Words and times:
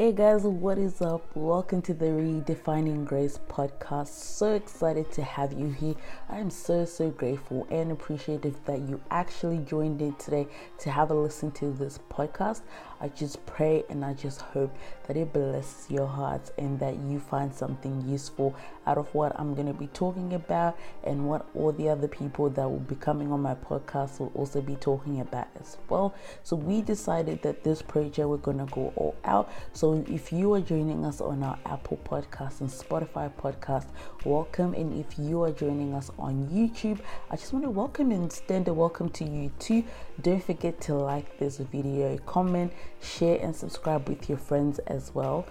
Hey 0.00 0.12
guys, 0.12 0.44
what 0.44 0.78
is 0.78 1.02
up? 1.02 1.20
Welcome 1.36 1.82
to 1.82 1.92
the 1.92 2.06
Redefining 2.06 3.04
Grace 3.04 3.38
podcast. 3.50 4.08
So 4.08 4.54
excited 4.54 5.12
to 5.12 5.22
have 5.22 5.52
you 5.52 5.68
here. 5.68 5.94
I 6.30 6.38
am 6.38 6.48
so, 6.48 6.86
so 6.86 7.10
grateful 7.10 7.66
and 7.70 7.92
appreciative 7.92 8.58
that 8.64 8.78
you 8.78 8.98
actually 9.10 9.58
joined 9.58 10.00
in 10.00 10.14
today 10.14 10.48
to 10.78 10.90
have 10.90 11.10
a 11.10 11.14
listen 11.14 11.50
to 11.50 11.72
this 11.72 11.98
podcast. 12.10 12.62
I 13.02 13.08
just 13.08 13.44
pray 13.46 13.84
and 13.88 14.04
I 14.04 14.14
just 14.14 14.40
hope 14.40 14.74
that 15.06 15.16
it 15.16 15.32
blesses 15.32 15.90
your 15.90 16.06
hearts 16.06 16.52
and 16.58 16.78
that 16.80 16.96
you 16.96 17.18
find 17.18 17.52
something 17.52 18.02
useful 18.06 18.54
out 18.86 18.98
of 18.98 19.14
what 19.14 19.38
I'm 19.38 19.54
going 19.54 19.66
to 19.66 19.74
be 19.74 19.86
talking 19.88 20.34
about 20.34 20.78
and 21.04 21.26
what 21.26 21.46
all 21.54 21.72
the 21.72 21.88
other 21.88 22.08
people 22.08 22.50
that 22.50 22.68
will 22.68 22.78
be 22.78 22.94
coming 22.94 23.32
on 23.32 23.40
my 23.40 23.54
podcast 23.54 24.20
will 24.20 24.32
also 24.34 24.60
be 24.60 24.76
talking 24.76 25.20
about 25.20 25.48
as 25.58 25.78
well. 25.88 26.14
So, 26.42 26.56
we 26.56 26.82
decided 26.82 27.42
that 27.42 27.64
this 27.64 27.80
project 27.82 28.28
we're 28.28 28.36
going 28.36 28.58
to 28.58 28.66
go 28.66 28.92
all 28.96 29.14
out. 29.24 29.50
So, 29.72 29.89
if 29.94 30.32
you 30.32 30.54
are 30.54 30.60
joining 30.60 31.04
us 31.04 31.20
on 31.20 31.42
our 31.42 31.58
Apple 31.66 31.98
podcast 32.04 32.60
and 32.60 32.68
Spotify 32.68 33.30
podcast, 33.32 33.86
welcome. 34.24 34.74
And 34.74 34.98
if 34.98 35.18
you 35.18 35.42
are 35.42 35.50
joining 35.50 35.94
us 35.94 36.10
on 36.18 36.48
YouTube, 36.48 37.00
I 37.30 37.36
just 37.36 37.52
want 37.52 37.64
to 37.64 37.70
welcome 37.70 38.10
and 38.10 38.24
extend 38.24 38.68
a 38.68 38.74
welcome 38.74 39.08
to 39.10 39.24
you 39.24 39.50
too. 39.58 39.84
Don't 40.22 40.42
forget 40.42 40.80
to 40.82 40.94
like 40.94 41.38
this 41.38 41.58
video, 41.58 42.16
comment, 42.18 42.72
share, 43.02 43.38
and 43.40 43.54
subscribe 43.54 44.08
with 44.08 44.28
your 44.28 44.38
friends 44.38 44.78
as 44.80 45.14
well. 45.14 45.46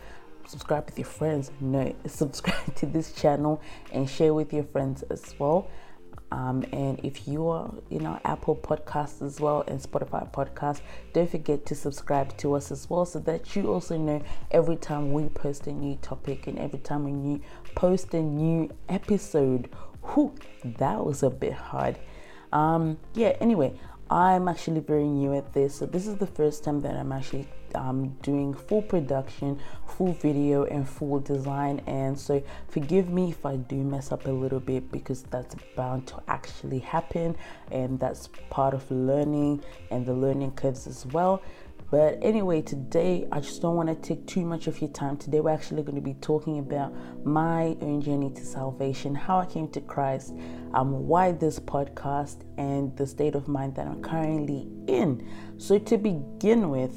Subscribe 0.48 0.86
with 0.86 0.98
your 0.98 1.06
friends, 1.06 1.52
no, 1.59 1.94
subscribe 2.06 2.76
to 2.76 2.86
this 2.86 3.14
channel 3.14 3.62
and 3.92 4.09
share 4.09 4.34
with 4.34 4.53
your 4.53 4.64
friends 4.64 5.03
as 5.09 5.36
well. 5.38 5.70
Um, 6.32 6.64
and 6.72 7.00
if 7.04 7.28
you 7.28 7.48
are, 7.48 7.74
you 7.90 8.00
know, 8.00 8.20
Apple 8.24 8.56
Podcasts 8.56 9.22
as 9.22 9.40
well 9.40 9.64
and 9.68 9.80
Spotify 9.82 10.32
Podcasts, 10.32 10.82
don't 11.14 11.30
forget 11.30 11.66
to 11.66 11.76
subscribe 11.76 12.38
to 12.38 12.54
us 12.54 12.72
as 12.72 12.90
well 12.90 13.06
so 13.06 13.20
that 13.20 13.56
you 13.56 13.72
also 13.72 13.98
know 13.98 14.22
every 14.52 14.76
time 14.76 15.12
we 15.12 15.30
post 15.30 15.66
a 15.68 15.72
new 15.72 15.96
topic 16.02 16.46
and 16.48 16.60
every 16.60 16.80
time 16.80 17.04
we 17.04 17.12
new 17.12 17.42
post 17.76 18.14
a 18.14 18.22
new 18.22 18.70
episode. 18.88 19.70
Whew, 20.14 20.36
that 20.64 21.03
was 21.03 21.23
a 21.23 21.30
bit 21.30 21.53
hard. 21.53 21.98
Um, 22.52 22.98
yeah, 23.14 23.36
anyway, 23.40 23.73
I'm 24.12 24.48
actually 24.48 24.80
very 24.80 25.08
new 25.08 25.36
at 25.36 25.54
this, 25.54 25.76
so 25.76 25.86
this 25.86 26.08
is 26.08 26.16
the 26.16 26.26
first 26.26 26.64
time 26.64 26.82
that 26.82 26.96
I'm 26.96 27.12
actually 27.12 27.48
um, 27.76 28.10
doing 28.24 28.56
full 28.56 28.82
production, 28.82 29.60
full 29.86 30.14
video, 30.14 30.64
and 30.64 30.90
full 30.90 31.20
design. 31.20 31.82
And 31.86 32.18
so, 32.18 32.42
forgive 32.70 33.10
me 33.10 33.30
if 33.30 33.46
I 33.46 33.58
do 33.58 33.76
mess 33.76 34.12
up 34.12 34.26
a 34.26 34.32
little 34.32 34.60
bit 34.60 34.92
because 34.92 35.22
that's 35.24 35.56
bound 35.76 36.08
to 36.08 36.24
actually 36.28 36.80
happen, 36.80 37.36
and 37.72 38.00
that's 38.00 38.30
part 38.50 38.74
of 38.74 38.90
learning 38.90 39.64
and 39.92 40.08
the 40.08 40.14
learning 40.14 40.54
curves 40.54 40.88
as 40.88 41.06
well. 41.06 41.44
But 41.92 42.20
anyway, 42.22 42.62
today 42.62 43.28
I 43.32 43.40
just 43.40 43.62
don't 43.64 43.76
want 43.76 43.90
to 43.90 43.95
take 43.95 44.28
too 44.28 44.45
much 44.45 44.68
of 44.68 44.80
your 44.80 44.92
time. 44.92 45.18
Today 45.18 45.40
we're 45.40 45.50
actually 45.50 45.82
going 45.82 45.96
to 45.96 46.02
be 46.02 46.14
talking 46.16 46.59
about 46.59 46.94
my 47.26 47.76
own 47.81 48.02
journey 48.02 48.30
to 48.31 48.46
salvation, 48.46 49.16
how 49.16 49.40
I 49.40 49.48
came 49.48 49.68
to 49.70 49.81
Christ, 49.81 50.36
um, 50.76 51.08
why 51.08 51.31
this 51.31 51.59
podcast, 51.59 52.44
and 52.58 52.96
the 52.96 53.08
state 53.08 53.34
of 53.34 53.48
mind 53.48 53.76
that 53.76 53.88
I'm 53.88 54.04
currently 54.04 54.68
in. 54.86 55.28
So 55.58 55.80
to 55.80 55.98
begin 55.98 56.70
with, 56.70 56.94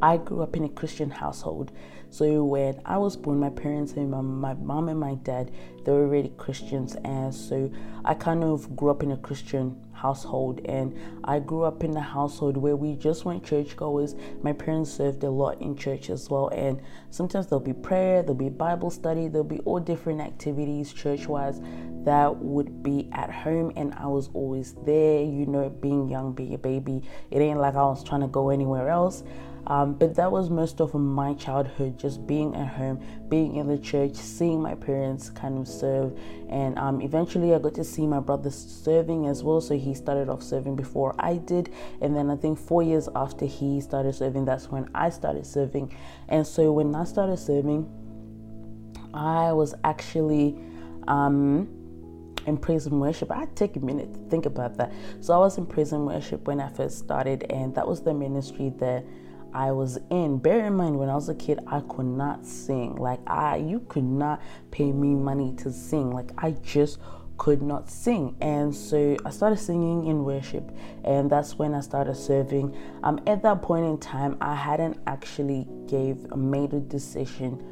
I 0.00 0.18
grew 0.18 0.42
up 0.42 0.54
in 0.54 0.64
a 0.64 0.68
Christian 0.68 1.10
household. 1.10 1.72
So 2.10 2.44
when 2.44 2.80
I 2.84 2.98
was 2.98 3.16
born, 3.16 3.38
my 3.38 3.50
parents 3.50 3.92
and 3.92 4.10
my, 4.10 4.20
my 4.20 4.54
mom 4.54 4.88
and 4.88 4.98
my 4.98 5.14
dad, 5.16 5.50
they 5.84 5.92
were 5.92 6.04
already 6.04 6.32
Christians. 6.36 6.96
And 7.04 7.34
so 7.34 7.70
I 8.04 8.14
kind 8.14 8.44
of 8.44 8.74
grew 8.76 8.90
up 8.90 9.02
in 9.02 9.12
a 9.12 9.16
Christian 9.16 9.76
household. 9.92 10.60
And 10.64 10.96
I 11.24 11.40
grew 11.40 11.62
up 11.62 11.82
in 11.82 11.96
a 11.96 12.00
household 12.00 12.56
where 12.56 12.76
we 12.76 12.96
just 12.96 13.24
went 13.24 13.44
churchgoers. 13.44 14.14
My 14.42 14.52
parents 14.52 14.92
served 14.92 15.24
a 15.24 15.30
lot 15.30 15.60
in 15.60 15.76
church 15.76 16.10
as 16.10 16.30
well. 16.30 16.48
And 16.48 16.80
sometimes 17.10 17.48
there'll 17.48 17.64
be 17.64 17.72
prayer, 17.72 18.22
there'll 18.22 18.34
be 18.34 18.48
Bible 18.48 18.90
study, 18.90 19.28
there'll 19.28 19.44
be 19.44 19.60
all 19.60 19.80
different 19.80 20.20
activities 20.20 20.92
church 20.92 21.26
wise 21.26 21.60
that 22.04 22.36
would 22.36 22.84
be 22.84 23.08
at 23.12 23.30
home. 23.30 23.72
And 23.76 23.92
I 23.94 24.06
was 24.06 24.30
always 24.32 24.74
there, 24.84 25.22
you 25.22 25.44
know, 25.46 25.68
being 25.68 26.08
young, 26.08 26.32
being 26.32 26.54
a 26.54 26.58
baby. 26.58 27.02
It 27.30 27.40
ain't 27.40 27.58
like 27.58 27.74
I 27.74 27.82
was 27.82 28.04
trying 28.04 28.20
to 28.20 28.28
go 28.28 28.50
anywhere 28.50 28.88
else. 28.88 29.24
Um, 29.66 29.94
but 29.94 30.14
that 30.14 30.30
was 30.30 30.48
most 30.48 30.80
of 30.80 30.94
my 30.94 31.34
childhood, 31.34 31.98
just 31.98 32.26
being 32.26 32.54
at 32.54 32.68
home, 32.68 33.00
being 33.28 33.56
in 33.56 33.66
the 33.66 33.78
church, 33.78 34.14
seeing 34.14 34.62
my 34.62 34.74
parents 34.74 35.28
kind 35.30 35.58
of 35.58 35.66
serve. 35.66 36.16
And 36.48 36.78
um, 36.78 37.00
eventually 37.00 37.54
I 37.54 37.58
got 37.58 37.74
to 37.74 37.84
see 37.84 38.06
my 38.06 38.20
brother 38.20 38.50
serving 38.50 39.26
as 39.26 39.42
well. 39.42 39.60
So 39.60 39.76
he 39.76 39.94
started 39.94 40.28
off 40.28 40.42
serving 40.42 40.76
before 40.76 41.14
I 41.18 41.38
did. 41.38 41.72
And 42.00 42.14
then 42.14 42.30
I 42.30 42.36
think 42.36 42.58
four 42.58 42.82
years 42.82 43.08
after 43.16 43.44
he 43.44 43.80
started 43.80 44.14
serving, 44.14 44.44
that's 44.44 44.70
when 44.70 44.88
I 44.94 45.10
started 45.10 45.46
serving. 45.46 45.92
And 46.28 46.46
so 46.46 46.72
when 46.72 46.94
I 46.94 47.04
started 47.04 47.38
serving, 47.38 47.90
I 49.12 49.52
was 49.52 49.74
actually. 49.84 50.56
Um, 51.08 51.68
in 52.46 52.56
praise 52.56 52.86
and 52.86 53.00
worship. 53.00 53.30
I 53.32 53.46
take 53.56 53.74
a 53.74 53.80
minute 53.80 54.14
to 54.14 54.20
think 54.30 54.46
about 54.46 54.76
that. 54.76 54.92
So 55.20 55.34
I 55.34 55.38
was 55.38 55.58
in 55.58 55.66
praise 55.66 55.92
and 55.92 56.06
worship 56.06 56.46
when 56.46 56.60
I 56.60 56.68
first 56.68 56.98
started, 56.98 57.44
and 57.50 57.74
that 57.74 57.86
was 57.86 58.02
the 58.02 58.14
ministry 58.14 58.72
that 58.78 59.04
I 59.56 59.72
was 59.72 59.98
in. 60.10 60.36
Bear 60.36 60.66
in 60.66 60.74
mind, 60.74 60.98
when 60.98 61.08
I 61.08 61.14
was 61.14 61.30
a 61.30 61.34
kid, 61.34 61.60
I 61.66 61.80
could 61.80 62.04
not 62.04 62.44
sing. 62.44 62.96
Like 62.96 63.20
I, 63.26 63.56
you 63.56 63.80
could 63.88 64.04
not 64.04 64.42
pay 64.70 64.92
me 64.92 65.14
money 65.14 65.54
to 65.62 65.72
sing. 65.72 66.10
Like 66.10 66.30
I 66.36 66.50
just 66.62 66.98
could 67.38 67.62
not 67.62 67.88
sing, 67.88 68.36
and 68.42 68.74
so 68.74 69.16
I 69.24 69.30
started 69.30 69.58
singing 69.58 70.04
in 70.06 70.24
worship, 70.24 70.70
and 71.04 71.30
that's 71.30 71.58
when 71.58 71.74
I 71.74 71.80
started 71.80 72.16
serving. 72.16 72.76
Um, 73.02 73.18
at 73.26 73.42
that 73.44 73.62
point 73.62 73.86
in 73.86 73.98
time, 73.98 74.36
I 74.42 74.54
hadn't 74.54 74.98
actually 75.06 75.66
gave 75.86 76.30
made 76.36 76.74
a 76.74 76.80
decision 76.80 77.62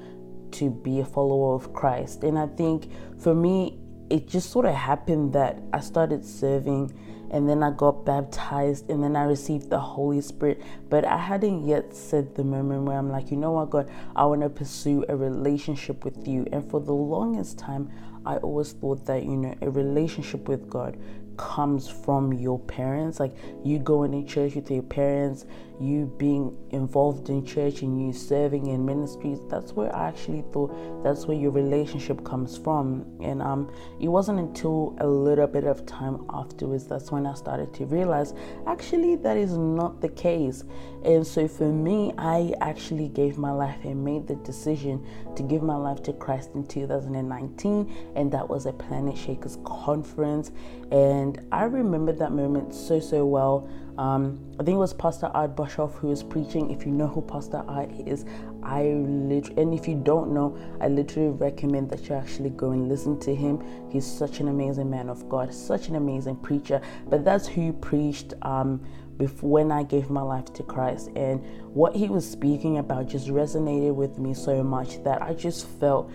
to 0.53 0.71
be 0.71 1.01
a 1.01 1.05
follower 1.05 1.55
of 1.55 1.75
Christ, 1.75 2.25
and 2.25 2.39
I 2.39 2.47
think 2.47 2.89
for 3.19 3.35
me, 3.35 3.79
it 4.11 4.29
just 4.29 4.51
sort 4.51 4.67
of 4.67 4.75
happened 4.75 5.33
that 5.33 5.59
I 5.73 5.81
started 5.81 6.25
serving 6.25 6.93
and 7.31 7.49
then 7.49 7.63
I 7.63 7.71
got 7.73 8.05
baptized 8.05 8.89
and 8.91 9.03
then 9.03 9.17
I 9.17 9.25
received 9.25 9.69
the 9.71 9.81
Holy 9.81 10.21
Spirit. 10.21 10.63
But 10.89 11.05
I 11.05 11.19
hadn't 11.19 11.67
yet 11.67 11.95
said 11.95 12.35
the 12.35 12.45
moment 12.45 12.85
where 12.85 12.97
I'm 12.97 13.11
like, 13.11 13.31
you 13.31 13.37
know 13.37 13.53
what, 13.53 13.71
God, 13.71 13.91
I 14.15 14.25
want 14.25 14.43
to 14.43 14.49
pursue 14.49 15.05
a 15.09 15.17
relationship 15.17 16.05
with 16.05 16.29
you. 16.29 16.47
And 16.53 16.71
for 16.71 16.81
the 16.81 16.93
longest 16.93 17.59
time, 17.59 17.91
I 18.25 18.37
always 18.37 18.73
thought 18.73 19.05
that, 19.07 19.25
you 19.25 19.37
know, 19.37 19.55
a 19.63 19.71
relationship 19.71 20.49
with 20.49 20.71
God 20.71 20.97
comes 21.37 21.89
from 21.89 22.33
your 22.33 22.59
parents. 22.59 23.21
Like 23.21 23.35
you 23.65 23.79
going 23.79 24.13
to 24.13 24.31
church 24.31 24.55
with 24.55 24.71
your 24.71 24.83
parents 24.83 25.47
you 25.81 26.07
being 26.19 26.57
involved 26.71 27.29
in 27.29 27.45
church 27.45 27.83
and 27.83 28.01
you 28.01 28.13
serving 28.13 28.69
in 28.69 28.85
ministries 28.87 29.41
that's 29.49 29.73
where 29.73 29.95
i 29.95 30.07
actually 30.07 30.45
thought 30.53 30.73
that's 31.03 31.27
where 31.27 31.37
your 31.37 31.51
relationship 31.51 32.25
comes 32.25 32.57
from. 32.57 33.05
And 33.21 33.43
um 33.43 33.73
it 34.01 34.09
wasn't 34.09 34.39
until 34.39 34.95
a 35.01 35.07
little 35.07 35.47
bit 35.47 35.65
of 35.65 35.85
time 35.85 36.25
afterwards 36.31 36.87
that's 36.87 37.11
when 37.11 37.27
i 37.27 37.35
started 37.35 37.75
to 37.75 37.87
realize 37.87 38.35
actually 38.67 39.17
that 39.17 39.37
is 39.37 39.57
not 39.57 40.01
the 40.01 40.09
case. 40.11 40.65
And 41.05 41.27
so 41.27 41.49
for 41.49 41.71
me 41.71 42.13
i 42.19 42.55
actually 42.61 43.09
gave 43.09 43.37
my 43.37 43.51
life 43.51 43.85
and 43.85 44.05
made 44.05 44.29
the 44.29 44.37
decision 44.37 45.05
to 45.35 45.43
give 45.43 45.63
my 45.63 45.77
life 45.77 46.03
to 46.05 46.13
christ 46.13 46.51
in 46.55 46.67
2019 46.67 48.13
and 48.15 48.31
that 48.33 48.49
was 48.49 48.67
a 48.67 48.73
Planetshakers 48.73 49.63
conference. 49.65 50.53
And 50.91 51.24
and 51.25 51.41
I 51.51 51.65
remember 51.65 52.13
that 52.13 52.33
moment 52.33 52.75
so, 52.75 53.01
so 53.01 53.25
well. 53.25 53.67
Um, 53.97 54.39
I 54.61 54.63
think 54.63 54.75
it 54.75 54.79
was 54.79 54.93
Pastor 54.93 55.31
Art 55.33 55.57
Boshoff 55.57 55.95
who 55.95 56.09
was 56.09 56.23
preaching. 56.23 56.71
If 56.71 56.85
you 56.85 56.93
know 56.93 57.07
who 57.07 57.23
Pastor 57.23 57.65
Art 57.67 57.91
is, 58.07 58.27
I 58.63 58.83
literally, 58.83 59.63
and 59.63 59.73
if 59.73 59.89
you 59.89 59.95
don't 59.95 60.35
know, 60.35 60.55
I 60.83 60.89
literally 60.89 61.31
recommend 61.31 61.89
that 61.93 62.11
you 62.11 62.15
actually 62.15 62.51
go 62.51 62.73
and 62.73 62.91
listen 62.91 63.19
to 63.21 63.35
him. 63.35 63.65
He's 63.91 64.05
such 64.05 64.41
an 64.41 64.49
amazing 64.49 64.91
man 64.91 65.09
of 65.09 65.27
God, 65.31 65.55
such 65.55 65.89
an 65.89 65.97
amazing 65.97 66.37
preacher. 66.37 66.83
But 67.09 67.25
that's 67.25 67.47
who 67.47 67.73
preached 67.73 68.35
um, 68.43 68.85
before 69.17 69.49
when 69.49 69.73
I 69.73 69.83
gave 69.83 70.11
my 70.11 70.21
life 70.21 70.53
to 70.53 70.63
Christ, 70.63 71.09
and 71.17 71.43
what 71.73 71.97
he 71.97 72.09
was 72.09 72.31
speaking 72.31 72.77
about 72.77 73.09
just 73.09 73.29
resonated 73.29 73.95
with 73.95 74.19
me 74.19 74.35
so 74.35 74.63
much 74.63 75.03
that 75.05 75.23
I 75.23 75.33
just 75.33 75.67
felt, 75.81 76.13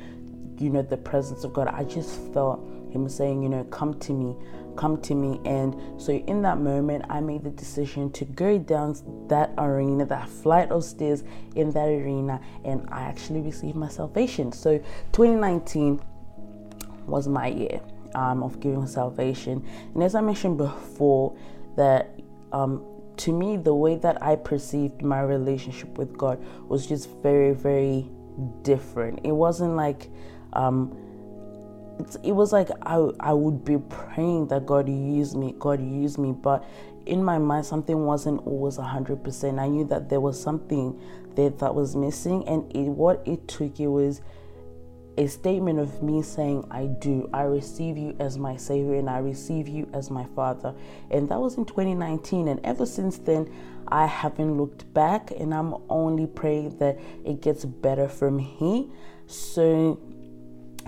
you 0.59 0.69
know, 0.69 0.83
the 0.83 0.97
presence 0.97 1.43
of 1.43 1.53
God. 1.53 1.67
I 1.67 1.83
just 1.83 2.11
felt 2.31 2.59
him 2.91 3.07
saying, 3.07 3.43
you 3.43 3.49
know, 3.49 3.63
come 3.65 3.99
to 3.99 4.13
me 4.13 4.35
come 4.79 5.01
to 5.01 5.13
me. 5.13 5.41
And 5.43 5.75
so 6.01 6.13
in 6.13 6.41
that 6.43 6.57
moment, 6.57 7.05
I 7.09 7.19
made 7.19 7.43
the 7.43 7.49
decision 7.49 8.11
to 8.13 8.23
go 8.23 8.57
down 8.57 8.95
that 9.27 9.51
arena, 9.57 10.05
that 10.05 10.29
flight 10.29 10.71
of 10.71 10.85
stairs 10.85 11.23
in 11.55 11.71
that 11.71 11.89
arena, 11.89 12.39
and 12.63 12.87
I 12.89 13.01
actually 13.01 13.41
received 13.41 13.75
my 13.75 13.89
salvation. 13.89 14.53
So 14.53 14.77
2019 15.11 16.01
was 17.07 17.27
my 17.27 17.47
year 17.47 17.81
um, 18.15 18.41
of 18.41 18.61
giving 18.61 18.87
salvation. 18.87 19.65
And 19.93 20.01
as 20.01 20.15
I 20.15 20.21
mentioned 20.21 20.57
before, 20.57 21.35
that 21.75 22.17
um, 22.53 22.85
to 23.17 23.33
me, 23.33 23.57
the 23.57 23.75
way 23.75 23.97
that 23.97 24.23
I 24.23 24.37
perceived 24.37 25.01
my 25.01 25.19
relationship 25.19 25.97
with 25.97 26.17
God 26.17 26.41
was 26.69 26.87
just 26.87 27.09
very, 27.21 27.51
very 27.51 28.09
different. 28.61 29.19
It 29.25 29.33
wasn't 29.33 29.75
like, 29.75 30.09
um, 30.53 30.97
it 32.23 32.31
was 32.31 32.53
like 32.53 32.69
I, 32.83 33.09
I 33.19 33.33
would 33.33 33.65
be 33.65 33.77
praying 33.77 34.47
that 34.47 34.65
God 34.65 34.87
use 34.87 35.35
me, 35.35 35.55
God 35.59 35.81
use 35.81 36.17
me, 36.17 36.31
but 36.31 36.63
in 37.05 37.23
my 37.23 37.37
mind, 37.37 37.65
something 37.65 38.05
wasn't 38.05 38.45
always 38.45 38.77
100%. 38.77 39.59
I 39.59 39.67
knew 39.67 39.83
that 39.85 40.09
there 40.09 40.19
was 40.19 40.41
something 40.41 40.99
there 41.35 41.49
that 41.49 41.73
was 41.73 41.95
missing, 41.95 42.47
and 42.47 42.71
it, 42.75 42.89
what 42.89 43.21
it 43.25 43.47
took, 43.47 43.79
it 43.79 43.87
was 43.87 44.21
a 45.19 45.27
statement 45.27 45.79
of 45.79 46.01
me 46.01 46.21
saying, 46.21 46.65
I 46.71 46.85
do. 46.85 47.29
I 47.33 47.41
receive 47.41 47.97
you 47.97 48.15
as 48.19 48.37
my 48.37 48.55
Savior 48.55 48.95
and 48.95 49.09
I 49.09 49.17
receive 49.17 49.67
you 49.67 49.89
as 49.93 50.09
my 50.09 50.23
Father. 50.33 50.73
And 51.11 51.27
that 51.27 51.37
was 51.37 51.57
in 51.57 51.65
2019. 51.65 52.47
And 52.47 52.61
ever 52.63 52.85
since 52.85 53.17
then, 53.17 53.51
I 53.89 54.05
haven't 54.05 54.57
looked 54.57 54.91
back 54.93 55.31
and 55.31 55.53
I'm 55.53 55.75
only 55.89 56.25
praying 56.25 56.77
that 56.77 56.97
it 57.25 57.41
gets 57.41 57.65
better 57.65 58.07
from 58.07 58.39
here. 58.39 58.85
So, 59.27 59.99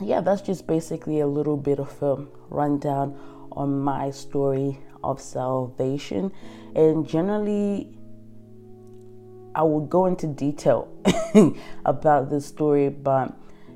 yeah, 0.02 0.22
that's 0.22 0.42
just 0.42 0.68
basically 0.68 1.20
a 1.20 1.28
little 1.28 1.58
bit 1.58 1.80
of 1.80 2.02
a 2.02 2.26
rundown 2.50 3.18
on 3.52 3.80
my 3.80 4.12
story 4.12 4.80
of 5.04 5.22
salvation. 5.22 6.32
And 6.76 7.08
generally, 7.08 7.98
I 9.56 9.64
will 9.64 9.86
go 9.86 10.06
into 10.06 10.28
detail 10.28 10.88
about 11.86 12.30
this 12.30 12.46
story, 12.46 12.90
but 12.90 13.34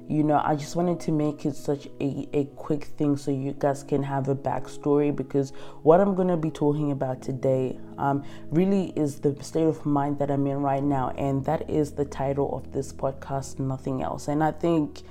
you 0.07 0.23
know 0.23 0.39
i 0.45 0.55
just 0.55 0.75
wanted 0.75 0.99
to 0.99 1.11
make 1.11 1.45
it 1.45 1.55
such 1.55 1.87
a, 1.99 2.29
a 2.33 2.45
quick 2.55 2.83
thing 2.83 3.17
so 3.17 3.31
you 3.31 3.53
guys 3.57 3.81
can 3.81 4.03
have 4.03 4.27
a 4.27 4.35
backstory 4.35 5.15
because 5.15 5.51
what 5.81 5.99
i'm 5.99 6.13
going 6.13 6.27
to 6.27 6.37
be 6.37 6.51
talking 6.51 6.91
about 6.91 7.21
today 7.21 7.77
um, 7.97 8.23
really 8.51 8.93
is 8.95 9.19
the 9.19 9.35
state 9.43 9.63
of 9.63 9.83
mind 9.85 10.19
that 10.19 10.29
i'm 10.29 10.45
in 10.45 10.57
right 10.57 10.83
now 10.83 11.09
and 11.17 11.43
that 11.45 11.67
is 11.69 11.91
the 11.93 12.05
title 12.05 12.55
of 12.55 12.71
this 12.71 12.93
podcast 12.93 13.57
nothing 13.57 14.03
else 14.03 14.27
and 14.27 14.43
i 14.43 14.51
think 14.51 15.01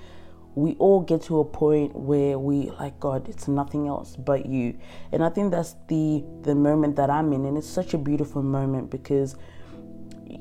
we 0.54 0.74
all 0.74 1.00
get 1.00 1.22
to 1.22 1.40
a 1.40 1.44
point 1.44 1.94
where 1.94 2.38
we 2.38 2.70
like 2.78 2.98
god 3.00 3.28
it's 3.28 3.48
nothing 3.48 3.88
else 3.88 4.16
but 4.16 4.46
you 4.46 4.76
and 5.12 5.24
i 5.24 5.28
think 5.28 5.50
that's 5.50 5.74
the 5.88 6.24
the 6.42 6.54
moment 6.54 6.94
that 6.96 7.10
i'm 7.10 7.32
in 7.32 7.44
and 7.44 7.58
it's 7.58 7.68
such 7.68 7.94
a 7.94 7.98
beautiful 7.98 8.42
moment 8.42 8.90
because 8.90 9.36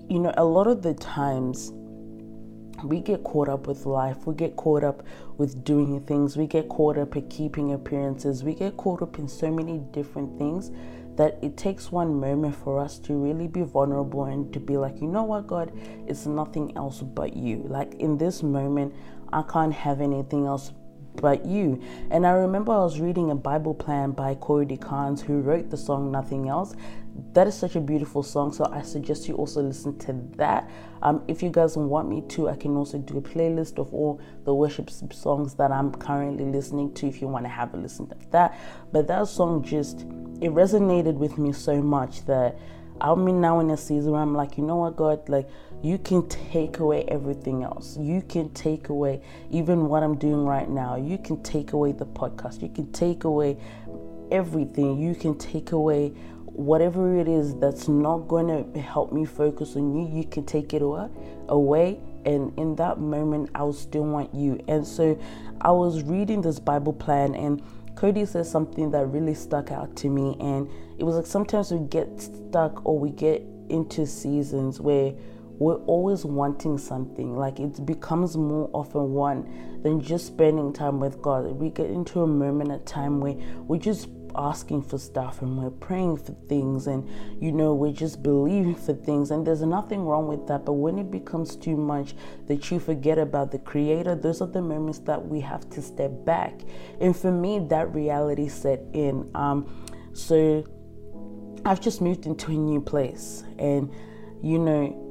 you 0.10 0.19
know 0.19 0.33
a 0.38 0.44
lot 0.44 0.68
of 0.68 0.81
the 0.83 0.94
times 0.94 1.71
we 2.83 3.00
get 3.00 3.24
caught 3.24 3.48
up 3.48 3.68
with 3.68 3.86
life, 3.86 4.27
we 4.27 4.36
get 4.36 4.56
caught 4.56 4.83
up 4.83 5.04
with 5.38 5.63
doing 5.63 6.01
things, 6.01 6.38
we 6.38 6.48
get 6.48 6.69
caught 6.69 6.98
up 6.98 7.16
in 7.16 7.27
keeping 7.30 7.74
appearances, 7.74 8.44
we 8.44 8.54
get 8.54 8.77
caught 8.77 9.01
up 9.01 9.18
in 9.19 9.27
so 9.27 9.50
many 9.50 9.80
different 9.92 10.38
things 10.38 10.71
that 11.16 11.38
it 11.44 11.56
takes 11.56 11.92
one 11.92 12.19
moment 12.19 12.56
for 12.56 12.80
us 12.80 12.98
to 12.98 13.13
really 13.13 13.48
be 13.48 13.62
vulnerable 13.62 14.25
and 14.25 14.51
to 14.51 14.59
be 14.59 14.77
like, 14.77 15.00
you 15.00 15.07
know 15.07 15.24
what, 15.24 15.45
God, 15.45 15.71
it's 16.07 16.25
nothing 16.25 16.75
else 16.75 17.01
but 17.01 17.36
you. 17.36 17.66
Like 17.68 17.94
in 17.95 18.18
this 18.18 18.42
moment, 18.42 18.94
I 19.33 19.44
can't 19.51 19.74
have 19.74 20.01
anything 20.01 20.45
else 20.45 20.71
but 21.15 21.45
you. 21.45 21.81
And 22.09 22.25
I 22.25 22.31
remember 22.31 22.71
I 22.71 22.80
was 22.80 23.00
reading 23.00 23.31
a 23.31 23.35
Bible 23.35 23.74
plan 23.74 24.12
by 24.12 24.35
Cody 24.35 24.77
Carnes, 24.77 25.21
who 25.21 25.41
wrote 25.41 25.69
the 25.69 25.77
song 25.77 26.12
Nothing 26.12 26.50
Else. 26.50 26.75
That 27.33 27.45
is 27.45 27.56
such 27.56 27.75
a 27.75 27.80
beautiful 27.80 28.24
song, 28.24 28.51
so 28.51 28.68
I 28.71 28.81
suggest 28.81 29.27
you 29.27 29.35
also 29.35 29.62
listen 29.62 29.97
to 30.00 30.13
that. 30.38 30.69
Um, 31.03 31.24
if 31.27 31.44
you 31.44 31.51
guys 31.51 31.77
want 31.77 32.09
me 32.09 32.24
to, 32.30 32.50
I 32.50 32.56
can 32.56 32.75
also 32.75 32.97
do 32.97 33.18
a 33.18 33.21
playlist 33.21 33.77
of 33.77 33.94
all 33.94 34.19
the 34.45 34.53
worship 34.53 34.89
songs 34.89 35.53
that 35.56 35.71
I'm 35.71 35.91
currently 35.91 36.45
listening 36.45 36.94
to 36.95 37.07
if 37.07 37.21
you 37.21 37.27
want 37.27 37.45
to 37.45 37.50
have 37.50 37.74
a 37.75 37.77
listen 37.77 38.07
to 38.07 38.15
that. 38.31 38.57
But 38.91 39.07
that 39.07 39.27
song 39.27 39.63
just 39.63 40.01
it 40.41 40.51
resonated 40.51 41.13
with 41.13 41.38
me 41.38 41.53
so 41.53 41.81
much 41.81 42.25
that 42.25 42.57
I'm 43.04 43.28
in 43.28 43.42
now 43.42 43.60
in 43.60 43.70
a 43.70 43.78
season 43.78 44.14
where 44.14 44.22
I'm 44.22 44.34
like, 44.34 44.58
you 44.58 44.64
know 44.64 44.78
what, 44.78 44.96
God, 44.96 45.28
like 45.28 45.50
you 45.82 45.98
can 45.98 46.26
take 46.30 46.80
away 46.80 47.04
everything 47.10 47.64
else. 47.64 47.98
You 47.98 48.22
can 48.22 48.50
take 48.52 48.88
away 48.88 49.22
even 49.52 49.88
what 49.90 50.04
I'm 50.04 50.18
doing 50.18 50.46
right 50.46 50.70
now. 50.70 50.96
You 50.96 51.18
can 51.18 51.44
take 51.44 51.74
away 51.74 51.92
the 51.92 52.06
podcast. 52.06 52.62
You 52.62 52.70
can 52.70 52.90
take 52.94 53.26
away 53.26 53.58
everything. 54.32 54.98
You 54.98 55.16
can 55.16 55.38
take 55.38 55.74
away 55.74 56.14
whatever 56.46 57.20
it 57.20 57.28
is 57.28 57.56
that's 57.56 57.90
not 57.90 58.28
going 58.30 58.74
to 58.74 58.80
help 58.80 59.12
me 59.12 59.26
focus 59.26 59.76
on 59.76 59.94
you. 59.94 60.08
You 60.18 60.26
can 60.26 60.46
take 60.46 60.74
it 60.74 60.82
away. 60.82 62.00
And 62.26 62.58
in 62.58 62.76
that 62.78 63.00
moment, 63.00 63.50
I 63.54 63.64
will 63.64 63.74
still 63.74 64.06
want 64.06 64.34
you. 64.34 64.64
And 64.70 64.88
so 64.88 65.20
I 65.60 65.72
was 65.72 66.04
reading 66.04 66.42
this 66.42 66.58
Bible 66.58 66.94
plan 66.94 67.36
and 67.36 67.62
Cody 67.95 68.25
says 68.25 68.50
something 68.50 68.92
that 68.92 69.06
really 69.07 69.34
stuck 69.34 69.72
out 69.72 69.95
to 69.98 70.10
me. 70.10 70.36
And 70.40 70.69
it 70.98 71.04
was 71.04 71.16
like 71.16 71.25
sometimes 71.25 71.72
we 71.72 71.80
get 71.88 72.22
stuck 72.22 72.86
or 72.86 72.98
we 72.98 73.12
get 73.12 73.44
into 73.69 74.06
seasons 74.06 74.80
where 74.80 75.13
we're 75.60 75.75
always 75.86 76.25
wanting 76.25 76.78
something. 76.78 77.38
Like 77.38 77.60
it 77.60 77.86
becomes 77.86 78.36
more 78.36 78.69
of 78.74 78.94
a 78.95 79.04
one 79.04 79.81
than 79.84 80.01
just 80.01 80.28
spending 80.28 80.74
time 80.74 81.00
with 81.00 81.22
God. 81.22 81.45
We 81.45 81.69
get 81.69 81.90
into 81.90 82.22
a 82.24 82.28
moment 82.28 82.72
of 82.72 82.84
time 82.86 83.19
where 83.22 83.36
we're 83.68 83.80
just 83.80 84.10
asking 84.35 84.83
for 84.83 84.97
stuff 84.97 85.41
and 85.41 85.57
we're 85.57 85.69
praying 85.69 86.18
for 86.18 86.33
things 86.47 86.88
and 86.88 87.07
you 87.41 87.51
know 87.51 87.74
we're 87.74 87.91
just 87.91 88.24
believing 88.24 88.75
for 88.75 88.94
things 88.94 89.31
and 89.31 89.45
there's 89.45 89.62
nothing 89.62 90.06
wrong 90.06 90.27
with 90.27 90.47
that. 90.47 90.65
But 90.65 90.74
when 90.74 90.97
it 90.97 91.12
becomes 91.12 91.56
too 91.56 91.77
much 91.77 92.15
that 92.47 92.71
you 92.71 92.80
forget 92.80 93.18
about 93.18 93.51
the 93.51 93.59
creator 93.59 94.15
those 94.15 94.41
are 94.41 94.47
the 94.47 94.62
moments 94.62 95.00
that 95.00 95.25
we 95.25 95.39
have 95.41 95.69
to 95.71 95.81
step 95.81 96.12
back. 96.25 96.62
And 97.00 97.15
for 97.15 97.31
me 97.31 97.59
that 97.69 97.94
reality 97.94 98.47
set 98.47 98.81
in. 98.94 99.30
Um 99.35 99.89
so 100.13 100.63
i've 101.65 101.81
just 101.81 102.01
moved 102.01 102.25
into 102.25 102.51
a 102.51 102.56
new 102.56 102.80
place 102.80 103.44
and 103.57 103.91
you 104.41 104.59
know 104.59 105.03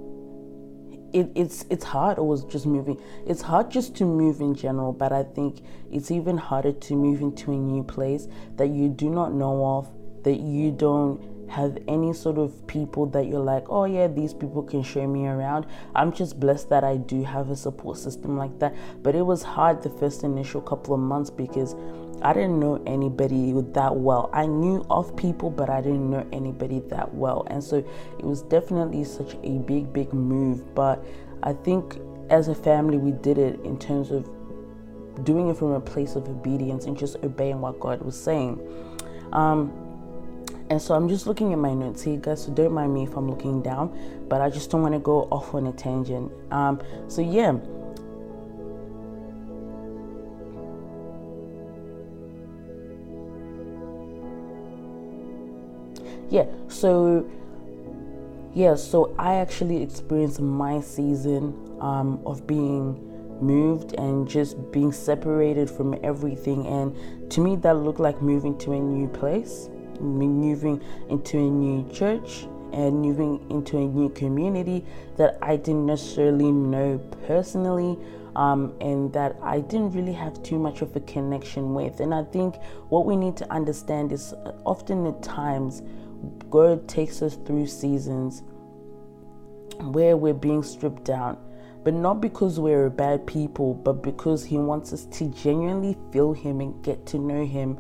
it, 1.13 1.31
it's 1.35 1.65
it's 1.71 1.85
hard 1.85 2.19
always 2.19 2.45
just 2.45 2.67
moving. 2.67 3.01
It's 3.27 3.43
hard 3.43 3.71
just 3.71 3.95
to 3.97 4.05
move 4.05 4.41
in 4.41 4.55
general 4.55 4.93
but 4.93 5.13
i 5.13 5.23
think 5.23 5.63
it's 5.91 6.11
even 6.11 6.37
harder 6.37 6.73
to 6.73 6.95
move 6.95 7.21
into 7.21 7.53
a 7.53 7.57
new 7.57 7.83
place 7.83 8.29
that 8.57 8.69
you 8.69 8.89
do 8.89 9.11
not 9.11 9.33
know 9.33 9.65
of 9.79 9.91
that 10.25 10.39
you 10.39 10.71
don't 10.71 11.21
have 11.51 11.77
any 11.87 12.15
sort 12.15 12.39
of 12.39 12.67
people 12.67 13.05
that 13.07 13.27
you're 13.27 13.41
like 13.41 13.65
oh 13.69 13.85
yeah 13.85 14.07
these 14.07 14.33
people 14.33 14.63
can 14.63 14.83
show 14.83 15.07
me 15.07 15.27
around. 15.27 15.67
I'm 15.95 16.13
just 16.13 16.41
blessed 16.41 16.71
that 16.71 16.85
i 16.85 16.97
do 16.97 17.23
have 17.25 17.51
a 17.51 17.57
support 17.57 17.99
system 17.99 18.37
like 18.39 18.59
that. 18.61 18.75
But 19.03 19.15
it 19.15 19.23
was 19.23 19.43
hard 19.43 19.83
the 19.83 19.91
first 19.91 20.25
initial 20.25 20.61
couple 20.61 20.95
of 20.95 21.01
months 21.01 21.31
because 21.31 21.75
I 22.23 22.33
didn't 22.33 22.61
know 22.61 22.83
anybody 22.87 23.53
that 23.53 23.97
well. 23.97 24.31
I 24.33 24.47
knew 24.47 24.87
of 24.91 25.17
people, 25.17 25.51
but 25.51 25.69
I 25.69 25.81
didn't 25.81 26.09
know 26.11 26.27
anybody 26.33 26.81
that 26.89 27.15
well. 27.15 27.47
And 27.51 27.63
so 27.63 27.77
it 27.77 28.25
was 28.25 28.43
definitely 28.43 29.05
such 29.05 29.35
a 29.43 29.59
big, 29.59 29.93
big 29.93 30.13
move. 30.13 30.75
But 30.75 31.05
I 31.43 31.53
think 31.53 31.99
as 32.31 32.49
a 32.49 32.55
family, 32.55 32.97
we 32.97 33.11
did 33.11 33.39
it 33.39 33.61
in 33.65 33.79
terms 33.79 34.11
of 34.11 34.29
doing 35.25 35.49
it 35.49 35.57
from 35.57 35.73
a 35.73 35.81
place 35.81 36.15
of 36.15 36.29
obedience 36.29 36.87
and 36.87 36.97
just 36.97 37.17
obeying 37.17 37.61
what 37.61 37.79
God 37.81 38.03
was 38.03 38.19
saying. 38.19 38.61
Um, 39.33 39.73
and 40.71 40.81
so 40.81 40.95
I'm 40.95 41.09
just 41.09 41.27
looking 41.27 41.53
at 41.53 41.59
my 41.59 41.75
notes 41.75 42.03
here, 42.03 42.17
guys. 42.17 42.45
So 42.45 42.53
don't 42.53 42.73
mind 42.73 42.95
me 42.95 43.03
if 43.03 43.17
I'm 43.17 43.29
looking 43.29 43.63
down, 43.63 44.27
but 44.29 44.41
I 44.41 44.49
just 44.49 44.71
don't 44.71 44.83
want 44.83 44.95
to 44.95 45.01
go 45.01 45.25
off 45.31 45.55
on 45.55 45.67
a 45.67 45.73
tangent. 45.73 46.33
Um, 46.51 46.81
so 47.09 47.21
yeah. 47.21 47.57
Yeah 56.33 56.47
so 56.67 57.29
yeah 58.55 58.75
so 58.75 59.15
i 59.19 59.35
actually 59.35 59.83
experienced 59.83 60.41
my 60.41 60.81
season 60.81 61.55
um, 61.81 62.21
of 62.25 62.47
being 62.47 62.99
moved 63.43 63.93
and 63.95 64.27
just 64.27 64.57
being 64.73 64.91
separated 64.91 65.69
from 65.69 65.95
everything 66.03 66.67
and 66.67 67.31
to 67.31 67.43
me 67.43 67.55
that 67.55 67.75
looked 67.77 68.01
like 68.01 68.23
moving 68.23 68.57
to 68.57 68.73
a 68.73 68.81
new 68.81 69.07
place 69.09 69.69
moving 70.01 70.83
into 71.11 71.37
a 71.37 71.51
new 71.51 71.87
church 71.93 72.47
and 72.73 73.03
moving 73.03 73.45
into 73.51 73.77
a 73.77 73.85
new 73.85 74.09
community 74.11 74.83
that 75.19 75.37
i 75.43 75.55
didn't 75.55 75.85
necessarily 75.85 76.51
know 76.51 76.97
personally 77.27 77.99
um, 78.37 78.75
and 78.81 79.13
that 79.13 79.37
I 79.43 79.61
didn't 79.61 79.91
really 79.91 80.15
have 80.15 80.43
too 80.43 80.59
much 80.59 80.81
of 80.81 80.97
a 80.97 81.01
connection 81.01 81.75
with. 81.75 82.01
And 82.01 82.15
I 82.15 82.25
think 82.25 82.57
what 82.89 83.05
we 83.05 83.15
need 83.15 83.37
to 83.37 83.53
understand 83.53 84.11
is 84.11 84.33
uh, 84.33 84.53
often 84.65 85.07
at 85.07 85.23
times 85.23 85.83
God 86.51 86.89
takes 86.89 87.23
us 87.23 87.37
through 87.47 87.67
seasons 87.67 88.43
where 89.81 90.17
we're 90.17 90.35
being 90.35 90.63
stripped 90.63 91.05
down, 91.05 91.39
but 91.83 91.95
not 91.95 92.21
because 92.21 92.61
we're 92.61 92.91
bad 92.91 93.27
people, 93.27 93.75
but 93.75 94.03
because 94.03 94.45
He 94.45 94.59
wants 94.59 94.93
us 94.93 95.07
to 95.07 95.29
genuinely 95.31 95.97
feel 96.13 96.33
Him 96.33 96.61
and 96.61 96.83
get 96.85 97.07
to 97.07 97.19
know 97.19 97.45
Him. 97.45 97.79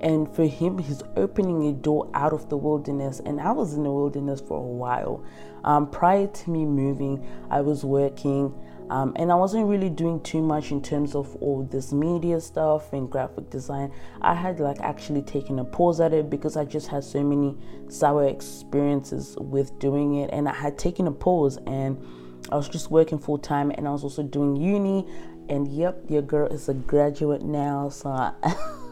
And 0.00 0.32
for 0.34 0.46
Him, 0.46 0.78
He's 0.78 1.02
opening 1.16 1.66
a 1.66 1.72
door 1.72 2.10
out 2.14 2.32
of 2.32 2.48
the 2.48 2.56
wilderness. 2.56 3.20
And 3.24 3.40
I 3.40 3.52
was 3.52 3.74
in 3.74 3.82
the 3.82 3.90
wilderness 3.90 4.40
for 4.40 4.58
a 4.58 4.66
while. 4.66 5.24
Um, 5.64 5.90
prior 5.90 6.26
to 6.26 6.50
me 6.50 6.64
moving, 6.64 7.26
I 7.50 7.60
was 7.60 7.84
working. 7.84 8.54
Um, 8.90 9.12
and 9.16 9.30
I 9.30 9.36
wasn't 9.36 9.68
really 9.68 9.88
doing 9.88 10.20
too 10.22 10.42
much 10.42 10.72
in 10.72 10.82
terms 10.82 11.14
of 11.14 11.34
all 11.36 11.62
this 11.62 11.92
media 11.92 12.40
stuff 12.40 12.92
and 12.92 13.08
graphic 13.08 13.48
design. 13.48 13.92
I 14.20 14.34
had 14.34 14.58
like 14.60 14.80
actually 14.80 15.22
taken 15.22 15.60
a 15.60 15.64
pause 15.64 16.00
at 16.00 16.12
it 16.12 16.28
because 16.28 16.56
I 16.56 16.64
just 16.64 16.88
had 16.88 17.04
so 17.04 17.22
many 17.22 17.56
sour 17.88 18.26
experiences 18.26 19.36
with 19.38 19.78
doing 19.78 20.16
it, 20.16 20.30
and 20.32 20.48
I 20.48 20.54
had 20.54 20.76
taken 20.76 21.06
a 21.06 21.12
pause 21.12 21.58
and 21.66 22.04
I 22.50 22.56
was 22.56 22.68
just 22.68 22.90
working 22.90 23.18
full 23.18 23.38
time, 23.38 23.70
and 23.70 23.86
I 23.86 23.90
was 23.90 24.02
also 24.02 24.22
doing 24.22 24.56
uni. 24.56 25.06
And 25.48 25.68
yep, 25.68 26.02
your 26.08 26.22
girl 26.22 26.46
is 26.48 26.68
a 26.68 26.74
graduate 26.74 27.42
now, 27.42 27.88
so 27.88 28.10
I, 28.10 28.32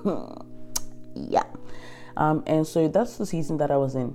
yeah. 1.14 1.44
Um, 2.16 2.42
and 2.46 2.66
so 2.66 2.88
that's 2.88 3.16
the 3.16 3.26
season 3.26 3.58
that 3.58 3.70
I 3.70 3.76
was 3.76 3.94
in. 3.94 4.14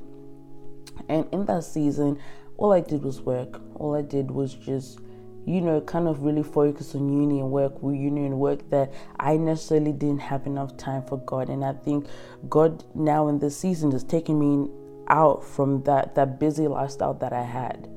And 1.10 1.26
in 1.32 1.46
that 1.46 1.64
season, 1.64 2.20
all 2.58 2.72
I 2.72 2.82
did 2.82 3.04
was 3.04 3.22
work. 3.22 3.62
All 3.76 3.96
I 3.96 4.02
did 4.02 4.30
was 4.30 4.54
just, 4.54 5.00
you 5.46 5.62
know, 5.62 5.82
kind 5.82 6.08
of 6.08 6.24
really 6.24 6.44
focus 6.44 6.96
on 6.96 7.12
uni 7.12 7.40
and 7.40 7.52
work, 7.52 7.74
uni 7.82 8.26
and 8.26 8.40
work 8.40 8.70
that 8.70 8.94
I 9.20 9.38
necessarily 9.38 9.92
didn't 9.92 10.22
have 10.22 10.46
enough 10.46 10.78
time 10.78 11.04
for 11.04 11.18
God. 11.20 11.50
And 11.50 11.66
I 11.66 11.74
think 11.74 12.08
God 12.50 12.84
now 12.96 13.28
in 13.28 13.40
this 13.40 13.58
season 13.58 13.92
is 13.92 14.04
taking 14.04 14.40
me 14.40 14.72
out 15.10 15.44
from 15.44 15.84
that 15.84 16.16
that 16.16 16.40
busy 16.40 16.68
lifestyle 16.68 17.14
that 17.16 17.34
I 17.34 17.44
had. 17.44 17.90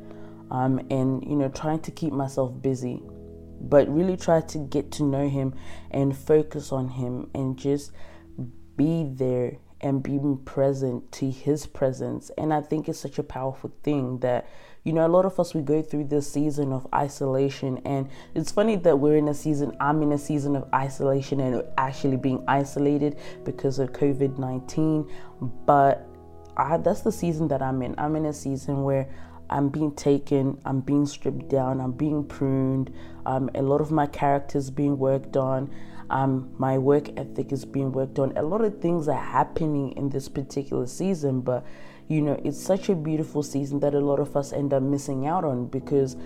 Um, 0.51 0.87
and 0.91 1.25
you 1.25 1.37
know, 1.37 1.49
trying 1.49 1.81
to 1.81 1.91
keep 1.91 2.13
myself 2.13 2.53
busy, 2.63 3.03
but 3.61 3.89
really 3.89 4.17
try 4.17 4.41
to 4.41 4.59
get 4.59 4.93
to 4.93 5.03
know 5.03 5.29
Him 5.29 5.55
and 5.91 6.17
focus 6.17 6.73
on 6.73 6.89
Him 6.89 7.31
and 7.35 7.57
just 7.57 7.93
be 8.77 9.09
there 9.13 9.59
and 9.81 10.03
being 10.03 10.39
present 10.39 11.11
to 11.13 11.31
his 11.31 11.67
presence. 11.67 12.31
And 12.39 12.53
I 12.53 12.61
think 12.61 12.89
it's 12.89 12.99
such 12.99 13.19
a 13.19 13.23
powerful 13.23 13.73
thing 13.83 14.19
that, 14.21 14.49
you 14.85 14.93
know, 14.93 15.07
a 15.07 15.09
lot 15.09 15.25
of 15.25 15.39
us, 15.39 15.55
we 15.55 15.61
go 15.61 15.83
through 15.83 16.05
this 16.05 16.31
season 16.31 16.73
of 16.73 16.87
isolation. 16.95 17.79
And 17.85 18.09
it's 18.35 18.51
funny 18.51 18.77
that 18.77 18.99
we're 18.99 19.17
in 19.17 19.29
a 19.29 19.35
season, 19.35 19.77
I'm 19.81 20.03
in 20.03 20.13
a 20.13 20.19
season 20.19 20.57
of 20.57 20.69
isolation 20.75 21.41
and 21.41 21.63
actually 21.77 22.17
being 22.17 22.43
isolated 22.49 23.19
because 23.45 23.79
of 23.79 23.93
COVID 23.93 24.39
19. 24.39 25.11
But 25.67 26.09
I, 26.57 26.79
that's 26.79 27.03
the 27.03 27.13
season 27.13 27.49
that 27.49 27.61
I'm 27.61 27.83
in. 27.83 27.95
I'm 27.99 28.17
in 28.17 28.27
a 28.27 28.33
season 28.33 28.83
where 28.83 29.09
I'm 29.51 29.69
being 29.69 29.95
taken, 29.95 30.59
I'm 30.65 30.81
being 30.81 31.07
stripped 31.07 31.49
down, 31.49 31.81
I'm 31.81 31.93
being 31.93 32.25
pruned, 32.25 32.93
um, 33.27 33.51
a 33.55 33.63
lot 33.63 33.81
of 33.81 33.91
my 33.91 34.07
characters 34.07 34.71
being 34.71 34.99
worked 34.99 35.37
on 35.37 35.71
um, 36.11 36.55
my 36.59 36.79
work 36.79 37.09
ethic 37.19 37.53
is 37.53 37.65
being 37.65 37.93
worked 37.93 38.19
on. 38.19 38.37
A 38.37 38.43
lot 38.43 38.63
of 38.63 38.81
things 38.81 39.09
are 39.09 39.21
happening 39.21 39.93
in 39.93 40.09
this 40.09 40.29
particular 40.29 40.87
season, 40.87 41.41
but 41.41 41.65
you 42.09 42.21
know, 42.21 42.41
it's 42.45 42.61
such 42.61 42.89
a 42.89 42.95
beautiful 42.95 43.43
season 43.43 43.81
that 43.81 43.95
a 43.95 44.01
lot 44.01 44.21
of 44.21 44.37
us 44.37 44.53
end 44.53 44.73
up 44.73 44.83
missing 44.83 45.27
out 45.27 45.45
on 45.45 45.67
because 45.67 46.17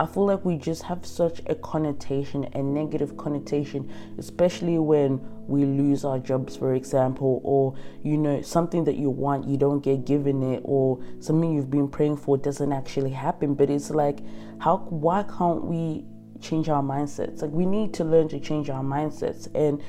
I 0.00 0.06
feel 0.06 0.26
like 0.26 0.44
we 0.44 0.56
just 0.56 0.84
have 0.84 1.04
such 1.04 1.42
a 1.46 1.56
connotation, 1.56 2.44
a 2.54 2.62
negative 2.62 3.16
connotation, 3.16 3.90
especially 4.16 4.78
when 4.78 5.20
we 5.48 5.64
lose 5.64 6.04
our 6.04 6.20
jobs, 6.20 6.56
for 6.56 6.74
example, 6.74 7.40
or 7.42 7.74
you 8.04 8.16
know, 8.16 8.40
something 8.42 8.84
that 8.84 8.96
you 8.96 9.10
want, 9.10 9.48
you 9.48 9.56
don't 9.56 9.80
get 9.80 10.06
given 10.06 10.54
it, 10.54 10.62
or 10.64 11.02
something 11.18 11.52
you've 11.52 11.70
been 11.70 11.88
praying 11.88 12.16
for 12.16 12.38
doesn't 12.38 12.72
actually 12.72 13.10
happen. 13.10 13.54
But 13.54 13.70
it's 13.70 13.90
like, 13.90 14.20
how, 14.60 14.78
why 14.88 15.24
can't 15.24 15.64
we 15.64 16.04
change 16.40 16.68
our 16.68 16.82
mindsets. 16.82 17.42
Like 17.42 17.50
we 17.50 17.66
need 17.66 17.94
to 17.94 18.04
learn 18.04 18.28
to 18.28 18.40
change 18.40 18.70
our 18.70 18.82
mindsets. 18.82 19.48
And 19.54 19.82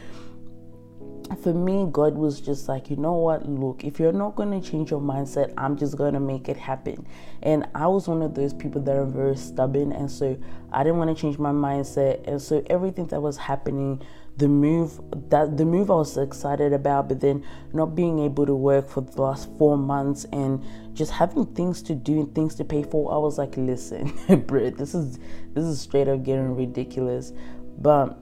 for 1.43 1.53
me, 1.53 1.87
God 1.91 2.15
was 2.15 2.41
just 2.41 2.67
like, 2.67 2.89
you 2.89 2.95
know 2.95 3.13
what? 3.13 3.47
Look, 3.47 3.83
if 3.83 3.99
you're 3.99 4.11
not 4.11 4.35
going 4.35 4.59
to 4.59 4.67
change 4.67 4.91
your 4.91 4.99
mindset, 4.99 5.53
I'm 5.57 5.77
just 5.77 5.95
going 5.95 6.13
to 6.13 6.19
make 6.19 6.49
it 6.49 6.57
happen. 6.57 7.05
And 7.43 7.67
I 7.75 7.87
was 7.87 8.07
one 8.07 8.21
of 8.21 8.33
those 8.33 8.53
people 8.53 8.81
that 8.81 8.95
are 8.95 9.05
very 9.05 9.37
stubborn. 9.37 9.91
And 9.91 10.09
so 10.09 10.37
I 10.71 10.83
didn't 10.83 10.97
want 10.97 11.15
to 11.15 11.21
change 11.21 11.37
my 11.37 11.51
mindset. 11.51 12.27
And 12.27 12.41
so 12.41 12.63
everything 12.67 13.07
that 13.07 13.21
was 13.21 13.37
happening 13.37 14.01
the 14.39 14.47
move 14.47 14.99
that 15.29 15.57
the 15.57 15.65
move 15.65 15.91
I 15.91 15.95
was 15.95 16.17
excited 16.17 16.71
about, 16.73 17.09
but 17.09 17.19
then 17.19 17.45
not 17.73 17.93
being 17.93 18.19
able 18.19 18.45
to 18.45 18.55
work 18.55 18.89
for 18.89 19.01
the 19.01 19.21
last 19.21 19.49
four 19.57 19.77
months 19.77 20.25
and 20.31 20.63
just 20.93 21.11
having 21.11 21.45
things 21.47 21.81
to 21.83 21.95
do 21.95 22.21
and 22.21 22.33
things 22.33 22.55
to 22.55 22.63
pay 22.63 22.83
for, 22.83 23.13
I 23.13 23.17
was 23.17 23.37
like, 23.37 23.55
listen, 23.57 24.13
bro, 24.47 24.69
this 24.69 24.95
is 24.95 25.19
this 25.53 25.65
is 25.65 25.81
straight 25.81 26.07
up 26.07 26.23
getting 26.23 26.55
ridiculous. 26.55 27.33
But 27.77 28.17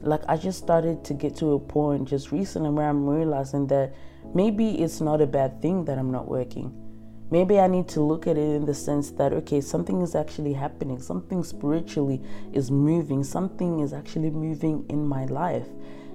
like 0.00 0.22
I 0.28 0.36
just 0.36 0.58
started 0.58 1.04
to 1.04 1.14
get 1.14 1.36
to 1.36 1.52
a 1.52 1.60
point 1.60 2.08
just 2.08 2.32
recently 2.32 2.70
where 2.70 2.88
I'm 2.88 3.06
realizing 3.06 3.66
that 3.68 3.94
maybe 4.34 4.82
it's 4.82 5.00
not 5.00 5.20
a 5.20 5.26
bad 5.26 5.60
thing 5.60 5.84
that 5.84 5.98
I'm 5.98 6.10
not 6.10 6.26
working 6.26 6.85
Maybe 7.30 7.58
I 7.58 7.66
need 7.66 7.88
to 7.88 8.00
look 8.00 8.26
at 8.26 8.36
it 8.36 8.54
in 8.54 8.66
the 8.66 8.74
sense 8.74 9.10
that, 9.12 9.32
okay, 9.32 9.60
something 9.60 10.00
is 10.00 10.14
actually 10.14 10.52
happening, 10.52 11.00
something 11.00 11.42
spiritually 11.42 12.22
is 12.52 12.70
moving, 12.70 13.24
something 13.24 13.80
is 13.80 13.92
actually 13.92 14.30
moving 14.30 14.86
in 14.88 15.06
my 15.06 15.24
life. 15.24 15.66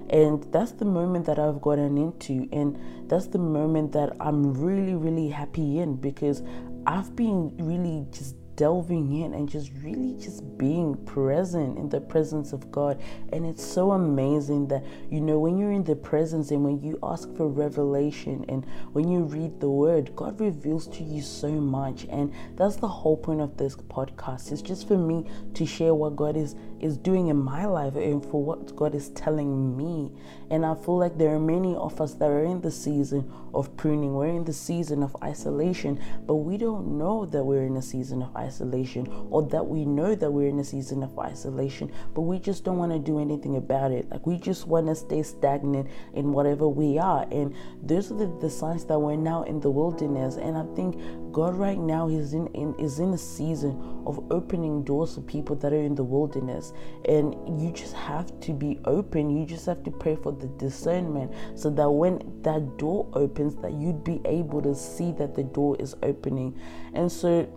And 0.08 0.42
that's 0.52 0.72
the 0.72 0.84
moment 0.84 1.26
that 1.26 1.38
I've 1.38 1.60
gotten 1.60 1.98
into. 1.98 2.48
And 2.52 2.78
that's 3.10 3.26
the 3.26 3.38
moment 3.38 3.92
that 3.92 4.16
I'm 4.20 4.54
really, 4.54 4.94
really 4.94 5.28
happy 5.28 5.80
in 5.80 5.96
because 5.96 6.42
I've 6.86 7.14
been 7.14 7.56
really 7.58 8.06
just 8.10 8.36
delving 8.56 9.22
in 9.22 9.34
and 9.34 9.48
just 9.48 9.70
really 9.82 10.14
just 10.14 10.56
being 10.58 10.94
present 11.04 11.78
in 11.78 11.88
the 11.88 12.00
presence 12.00 12.52
of 12.52 12.70
God. 12.70 13.00
And 13.32 13.46
it's 13.46 13.64
so 13.64 13.92
amazing 13.92 14.68
that, 14.68 14.84
you 15.10 15.20
know, 15.20 15.38
when 15.38 15.58
you're 15.58 15.72
in 15.72 15.84
the 15.84 15.96
presence 15.96 16.50
and 16.50 16.64
when 16.64 16.80
you 16.82 16.98
ask 17.02 17.34
for 17.36 17.48
revelation 17.48 18.44
and 18.48 18.66
when 18.92 19.08
you 19.08 19.20
read 19.20 19.60
the 19.60 19.70
word, 19.70 20.14
God 20.16 20.40
reveals 20.40 20.86
to 20.88 21.02
you 21.02 21.22
so 21.22 21.50
much. 21.50 22.06
And 22.10 22.32
that's 22.56 22.76
the 22.76 22.88
whole 22.88 23.16
point 23.16 23.40
of 23.40 23.56
this 23.56 23.76
podcast. 23.76 24.52
It's 24.52 24.62
just 24.62 24.88
for 24.88 24.98
me 24.98 25.26
to 25.54 25.66
share 25.66 25.94
what 25.94 26.16
God 26.16 26.36
is 26.36 26.54
is 26.82 26.96
doing 26.96 27.28
in 27.28 27.36
my 27.36 27.64
life 27.64 27.94
and 27.96 28.22
for 28.22 28.42
what 28.42 28.74
God 28.76 28.94
is 28.94 29.10
telling 29.10 29.76
me. 29.76 30.12
And 30.50 30.66
I 30.66 30.74
feel 30.74 30.98
like 30.98 31.16
there 31.16 31.34
are 31.34 31.40
many 31.40 31.74
of 31.76 32.00
us 32.00 32.14
that 32.14 32.28
are 32.28 32.44
in 32.44 32.60
the 32.60 32.70
season 32.70 33.32
of 33.54 33.74
pruning, 33.76 34.14
we're 34.14 34.26
in 34.26 34.44
the 34.44 34.52
season 34.52 35.02
of 35.02 35.16
isolation, 35.22 36.00
but 36.26 36.36
we 36.36 36.56
don't 36.58 36.98
know 36.98 37.24
that 37.26 37.42
we're 37.42 37.64
in 37.64 37.76
a 37.76 37.82
season 37.82 38.22
of 38.22 38.34
isolation 38.36 39.06
or 39.30 39.42
that 39.44 39.66
we 39.66 39.84
know 39.84 40.14
that 40.14 40.30
we're 40.30 40.48
in 40.48 40.58
a 40.58 40.64
season 40.64 41.02
of 41.02 41.18
isolation, 41.18 41.90
but 42.14 42.22
we 42.22 42.38
just 42.38 42.64
don't 42.64 42.78
want 42.78 42.92
to 42.92 42.98
do 42.98 43.20
anything 43.20 43.56
about 43.56 43.92
it. 43.92 44.10
Like 44.10 44.26
we 44.26 44.36
just 44.36 44.66
want 44.66 44.88
to 44.88 44.94
stay 44.94 45.22
stagnant 45.22 45.88
in 46.14 46.32
whatever 46.32 46.68
we 46.68 46.98
are. 46.98 47.26
And 47.30 47.54
those 47.82 48.10
are 48.10 48.16
the, 48.16 48.38
the 48.40 48.50
signs 48.50 48.84
that 48.86 48.98
we're 48.98 49.16
now 49.16 49.44
in 49.44 49.60
the 49.60 49.70
wilderness. 49.70 50.36
And 50.36 50.56
I 50.56 50.64
think 50.74 50.96
God 51.32 51.54
right 51.54 51.78
now 51.78 52.08
is 52.08 52.34
in, 52.34 52.46
in 52.48 52.74
is 52.74 52.98
in 52.98 53.14
a 53.14 53.18
season 53.18 54.02
of 54.06 54.24
opening 54.30 54.84
doors 54.84 55.14
for 55.14 55.22
people 55.22 55.56
that 55.56 55.72
are 55.72 55.82
in 55.82 55.94
the 55.94 56.04
wilderness. 56.04 56.72
And 57.08 57.34
you 57.60 57.72
just 57.72 57.94
have 57.94 58.38
to 58.40 58.52
be 58.52 58.78
open. 58.84 59.30
You 59.30 59.46
just 59.46 59.66
have 59.66 59.82
to 59.84 59.90
pray 59.90 60.16
for 60.16 60.32
the 60.32 60.48
discernment 60.58 61.32
so 61.54 61.70
that 61.70 61.90
when 61.90 62.20
that 62.42 62.76
door 62.78 63.08
opens 63.14 63.56
that 63.56 63.72
you'd 63.72 64.04
be 64.04 64.20
able 64.24 64.60
to 64.62 64.74
see 64.74 65.12
that 65.12 65.34
the 65.34 65.44
door 65.44 65.76
is 65.80 65.96
opening. 66.02 66.58
And 66.94 67.10
so 67.10 67.48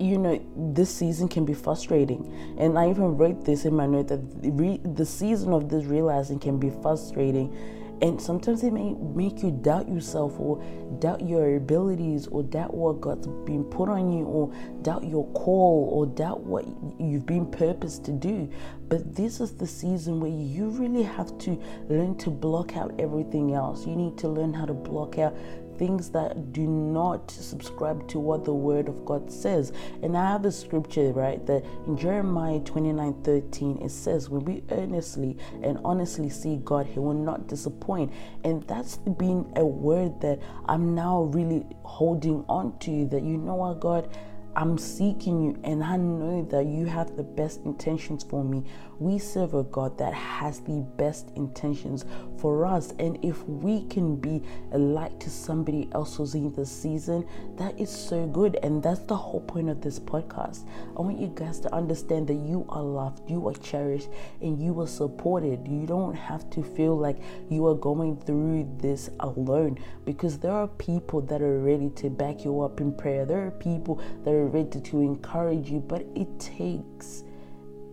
you 0.00 0.16
know, 0.16 0.42
this 0.56 0.92
season 0.94 1.28
can 1.28 1.44
be 1.44 1.52
frustrating. 1.52 2.56
And 2.58 2.78
I 2.78 2.88
even 2.88 3.18
wrote 3.18 3.44
this 3.44 3.66
in 3.66 3.76
my 3.76 3.84
note 3.84 4.08
that 4.08 4.42
the, 4.42 4.50
re- 4.50 4.80
the 4.82 5.04
season 5.04 5.52
of 5.52 5.68
this 5.68 5.84
realizing 5.84 6.38
can 6.38 6.58
be 6.58 6.70
frustrating 6.70 7.54
and 8.02 8.20
sometimes 8.20 8.62
it 8.62 8.72
may 8.72 8.94
make 8.94 9.42
you 9.42 9.50
doubt 9.50 9.88
yourself 9.88 10.38
or 10.38 10.62
doubt 11.00 11.20
your 11.20 11.56
abilities 11.56 12.26
or 12.28 12.42
doubt 12.42 12.72
what 12.72 13.00
God's 13.00 13.26
been 13.26 13.64
put 13.64 13.90
on 13.90 14.10
you 14.10 14.24
or 14.24 14.52
doubt 14.80 15.04
your 15.04 15.26
call 15.32 15.90
or 15.92 16.06
doubt 16.06 16.40
what 16.40 16.64
you've 16.98 17.26
been 17.26 17.50
purposed 17.50 18.04
to 18.06 18.12
do. 18.12 18.50
But 18.88 19.14
this 19.14 19.40
is 19.40 19.52
the 19.52 19.66
season 19.66 20.18
where 20.18 20.30
you 20.30 20.70
really 20.70 21.02
have 21.02 21.36
to 21.38 21.60
learn 21.88 22.16
to 22.18 22.30
block 22.30 22.76
out 22.76 22.94
everything 22.98 23.52
else. 23.52 23.86
You 23.86 23.96
need 23.96 24.16
to 24.18 24.28
learn 24.28 24.54
how 24.54 24.64
to 24.64 24.74
block 24.74 25.18
out 25.18 25.36
things 25.80 26.10
that 26.10 26.52
do 26.52 26.66
not 26.66 27.30
subscribe 27.30 28.06
to 28.06 28.18
what 28.18 28.44
the 28.44 28.52
word 28.52 28.86
of 28.86 29.02
God 29.06 29.32
says. 29.32 29.72
And 30.02 30.14
I 30.14 30.30
have 30.30 30.44
a 30.44 30.52
scripture, 30.52 31.10
right, 31.12 31.44
that 31.46 31.64
in 31.86 31.96
Jeremiah 31.96 32.60
29 32.60 33.22
13, 33.22 33.80
it 33.80 33.90
says, 33.90 34.28
When 34.28 34.44
we 34.44 34.62
earnestly 34.70 35.38
and 35.62 35.78
honestly 35.82 36.28
see 36.28 36.58
God, 36.58 36.86
He 36.86 36.98
will 36.98 37.14
not 37.14 37.46
disappoint. 37.46 38.12
And 38.44 38.62
that's 38.64 38.98
been 38.98 39.50
a 39.56 39.64
word 39.64 40.20
that 40.20 40.38
I'm 40.66 40.94
now 40.94 41.22
really 41.22 41.64
holding 41.82 42.44
on 42.46 42.78
to 42.80 43.06
that 43.06 43.22
you 43.22 43.38
know 43.38 43.54
what, 43.54 43.80
God 43.80 44.14
I'm 44.56 44.78
seeking 44.78 45.42
you 45.42 45.60
and 45.62 45.82
I 45.82 45.96
know 45.96 46.46
that 46.50 46.66
you 46.66 46.86
have 46.86 47.16
the 47.16 47.22
best 47.22 47.60
intentions 47.64 48.24
for 48.24 48.42
me. 48.42 48.64
We 48.98 49.18
serve 49.18 49.54
a 49.54 49.62
God 49.62 49.96
that 49.98 50.12
has 50.12 50.60
the 50.60 50.84
best 50.96 51.30
intentions 51.36 52.04
for 52.36 52.66
us. 52.66 52.92
And 52.98 53.18
if 53.24 53.42
we 53.48 53.84
can 53.84 54.16
be 54.16 54.42
a 54.72 54.78
light 54.78 55.18
to 55.20 55.30
somebody 55.30 55.88
else 55.92 56.16
who's 56.16 56.34
in 56.34 56.52
the 56.52 56.66
season, 56.66 57.26
that 57.56 57.78
is 57.80 57.90
so 57.90 58.26
good. 58.26 58.58
And 58.62 58.82
that's 58.82 59.00
the 59.00 59.16
whole 59.16 59.40
point 59.40 59.70
of 59.70 59.80
this 59.80 59.98
podcast. 59.98 60.66
I 60.96 61.00
want 61.00 61.18
you 61.18 61.32
guys 61.34 61.60
to 61.60 61.74
understand 61.74 62.26
that 62.28 62.34
you 62.34 62.66
are 62.68 62.82
loved, 62.82 63.30
you 63.30 63.48
are 63.48 63.54
cherished, 63.54 64.08
and 64.42 64.60
you 64.60 64.78
are 64.80 64.86
supported. 64.88 65.66
You 65.66 65.86
don't 65.86 66.14
have 66.14 66.50
to 66.50 66.62
feel 66.62 66.96
like 66.96 67.18
you 67.48 67.66
are 67.68 67.74
going 67.74 68.20
through 68.20 68.68
this 68.78 69.10
alone 69.20 69.78
because 70.04 70.38
there 70.38 70.52
are 70.52 70.68
people 70.68 71.20
that 71.22 71.40
are 71.40 71.60
ready 71.60 71.88
to 71.90 72.10
back 72.10 72.44
you 72.44 72.60
up 72.60 72.80
in 72.80 72.92
prayer. 72.92 73.24
There 73.24 73.46
are 73.46 73.52
people 73.52 74.02
that 74.24 74.34
are 74.34 74.39
ready 74.46 74.80
to 74.80 75.00
encourage 75.00 75.70
you, 75.70 75.80
but 75.80 76.06
it 76.14 76.28
takes 76.38 77.22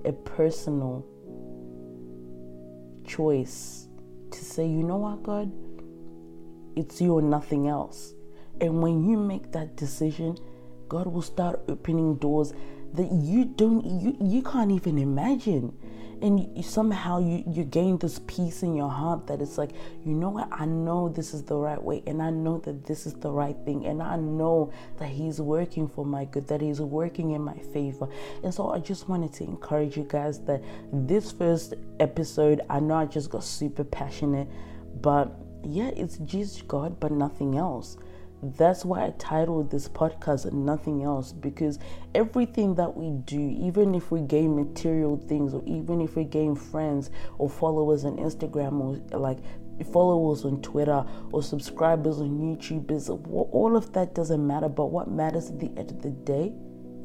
a 0.06 0.12
personal 0.12 1.06
choice 3.06 3.88
to 4.32 4.44
say, 4.44 4.66
you 4.66 4.84
know 4.84 4.98
what, 4.98 5.24
God, 5.24 5.51
it's 6.75 7.01
you 7.01 7.13
or 7.13 7.22
nothing 7.22 7.68
else. 7.68 8.13
And 8.62 8.82
when 8.82 9.08
you 9.08 9.18
make 9.18 9.51
that 9.51 9.75
decision, 9.75 10.38
God 10.88 11.08
will 11.08 11.22
start 11.22 11.62
opening 11.68 12.16
doors 12.16 12.54
that 12.94 13.12
you 13.12 13.46
don't 13.46 13.86
you, 13.86 14.18
you 14.20 14.42
can't 14.42 14.72
even 14.72 14.98
imagine. 14.98 15.77
And 16.21 16.39
you, 16.55 16.63
somehow 16.63 17.19
you 17.19 17.43
you 17.47 17.63
gain 17.63 17.97
this 17.97 18.19
peace 18.27 18.63
in 18.63 18.75
your 18.75 18.89
heart 18.89 19.27
that 19.27 19.41
it's 19.41 19.57
like 19.57 19.71
you 20.05 20.13
know 20.13 20.29
what? 20.29 20.47
I 20.51 20.65
know 20.65 21.09
this 21.09 21.33
is 21.33 21.43
the 21.43 21.55
right 21.55 21.81
way 21.81 22.03
and 22.05 22.21
i 22.21 22.29
know 22.29 22.59
that 22.59 22.86
this 22.86 23.05
is 23.05 23.13
the 23.13 23.31
right 23.31 23.55
thing 23.65 23.86
and 23.86 24.01
i 24.01 24.15
know 24.15 24.71
that 24.97 25.09
he's 25.09 25.39
working 25.41 25.88
for 25.88 26.05
my 26.05 26.25
good 26.25 26.47
that 26.47 26.62
he's 26.62 26.81
working 26.81 27.31
in 27.31 27.41
my 27.41 27.57
favor. 27.74 28.07
And 28.43 28.53
so 28.53 28.69
i 28.71 28.79
just 28.79 29.09
wanted 29.09 29.33
to 29.33 29.43
encourage 29.43 29.97
you 29.97 30.03
guys 30.03 30.39
that 30.41 30.63
this 30.91 31.31
first 31.31 31.74
episode 32.00 32.62
i 32.69 32.79
know 32.79 32.95
i 32.95 33.05
just 33.05 33.29
got 33.29 33.43
super 33.43 33.83
passionate 33.83 34.47
but 35.01 35.31
yeah 35.63 35.89
it's 35.95 36.17
just 36.19 36.67
god 36.67 37.00
but 37.00 37.12
nothing 37.12 37.57
else 37.57 37.97
that's 38.44 38.86
why 38.86 39.06
I 39.06 39.13
titled 39.17 39.72
this 39.72 39.88
podcast 39.88 40.51
Nothing 40.53 41.03
Else 41.03 41.32
because 41.32 41.79
everything 42.13 42.75
that 42.75 42.96
we 42.96 43.12
do, 43.25 43.39
even 43.39 43.96
if 43.96 44.12
we 44.12 44.22
gain 44.22 44.56
material 44.56 45.17
things 45.17 45.53
or 45.53 45.63
even 45.65 46.01
if 46.01 46.15
we 46.15 46.24
gain 46.24 46.56
friends 46.56 47.10
or 47.39 47.50
followers 47.50 48.06
on 48.06 48.17
Instagram 48.17 48.79
or 48.79 49.17
like 49.17 49.39
followers 49.91 50.46
on 50.46 50.62
Twitter 50.62 51.03
or 51.32 51.41
subscribers 51.41 52.20
on 52.20 52.29
YouTube, 52.39 52.91
is 52.91 53.10
all 53.10 53.75
of 53.75 53.91
that 53.94 54.13
doesn't 54.13 54.46
matter. 54.46 54.70
But 54.70 54.88
what 54.88 55.10
matters 55.10 55.50
at 55.50 55.60
the 55.60 55.72
end 55.77 55.91
of 55.91 56.01
the 56.01 56.12
day 56.12 56.53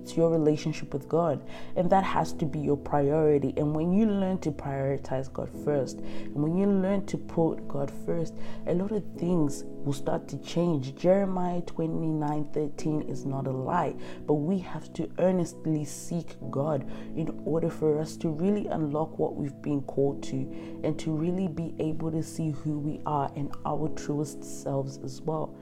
it's 0.02 0.16
your 0.16 0.30
relationship 0.30 0.92
with 0.92 1.08
God. 1.08 1.40
And 1.76 1.88
that 1.90 2.02
has 2.02 2.32
to 2.34 2.44
be 2.44 2.58
your 2.58 2.76
priority. 2.76 3.54
And 3.56 3.74
when 3.74 3.92
you 3.92 4.06
learn 4.06 4.38
to 4.40 4.50
prioritize 4.50 5.32
God 5.32 5.48
first, 5.64 5.98
and 6.00 6.34
when 6.34 6.56
you 6.56 6.66
learn 6.66 7.06
to 7.06 7.16
put 7.16 7.68
God 7.68 7.92
first, 8.04 8.34
a 8.66 8.74
lot 8.74 8.90
of 8.90 9.04
things 9.16 9.64
will 9.84 9.92
start 9.92 10.26
to 10.28 10.38
change. 10.38 10.96
Jeremiah 10.96 11.60
29 11.62 12.44
13 12.52 13.02
is 13.02 13.24
not 13.24 13.46
a 13.46 13.50
lie, 13.50 13.94
but 14.26 14.34
we 14.34 14.58
have 14.58 14.92
to 14.94 15.08
earnestly 15.18 15.84
seek 15.84 16.36
God 16.50 16.84
in 17.16 17.40
order 17.44 17.70
for 17.70 18.00
us 18.00 18.16
to 18.18 18.28
really 18.28 18.66
unlock 18.66 19.18
what 19.18 19.36
we've 19.36 19.60
been 19.62 19.82
called 19.82 20.22
to 20.24 20.36
and 20.82 20.98
to 20.98 21.12
really 21.12 21.46
be 21.46 21.74
able 21.78 22.10
to 22.10 22.22
see 22.22 22.50
who 22.50 22.78
we 22.78 23.00
are 23.06 23.30
and 23.36 23.54
our 23.64 23.88
truest 23.90 24.42
selves 24.62 24.98
as 25.04 25.20
well. 25.20 25.54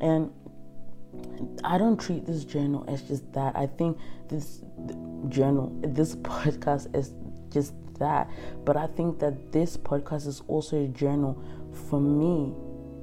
And 0.00 0.32
I 1.64 1.78
don't 1.78 1.98
treat 1.98 2.26
this 2.26 2.44
journal 2.44 2.84
as 2.88 3.02
just 3.02 3.32
that. 3.32 3.56
I 3.56 3.66
think 3.66 3.98
this 4.28 4.62
journal, 5.28 5.72
this 5.82 6.16
podcast 6.16 6.94
is 6.94 7.12
just 7.50 7.74
that. 7.98 8.30
But 8.64 8.76
I 8.76 8.86
think 8.86 9.18
that 9.20 9.52
this 9.52 9.76
podcast 9.76 10.26
is 10.26 10.42
also 10.48 10.84
a 10.84 10.88
journal 10.88 11.42
for 11.88 12.00
me 12.00 12.54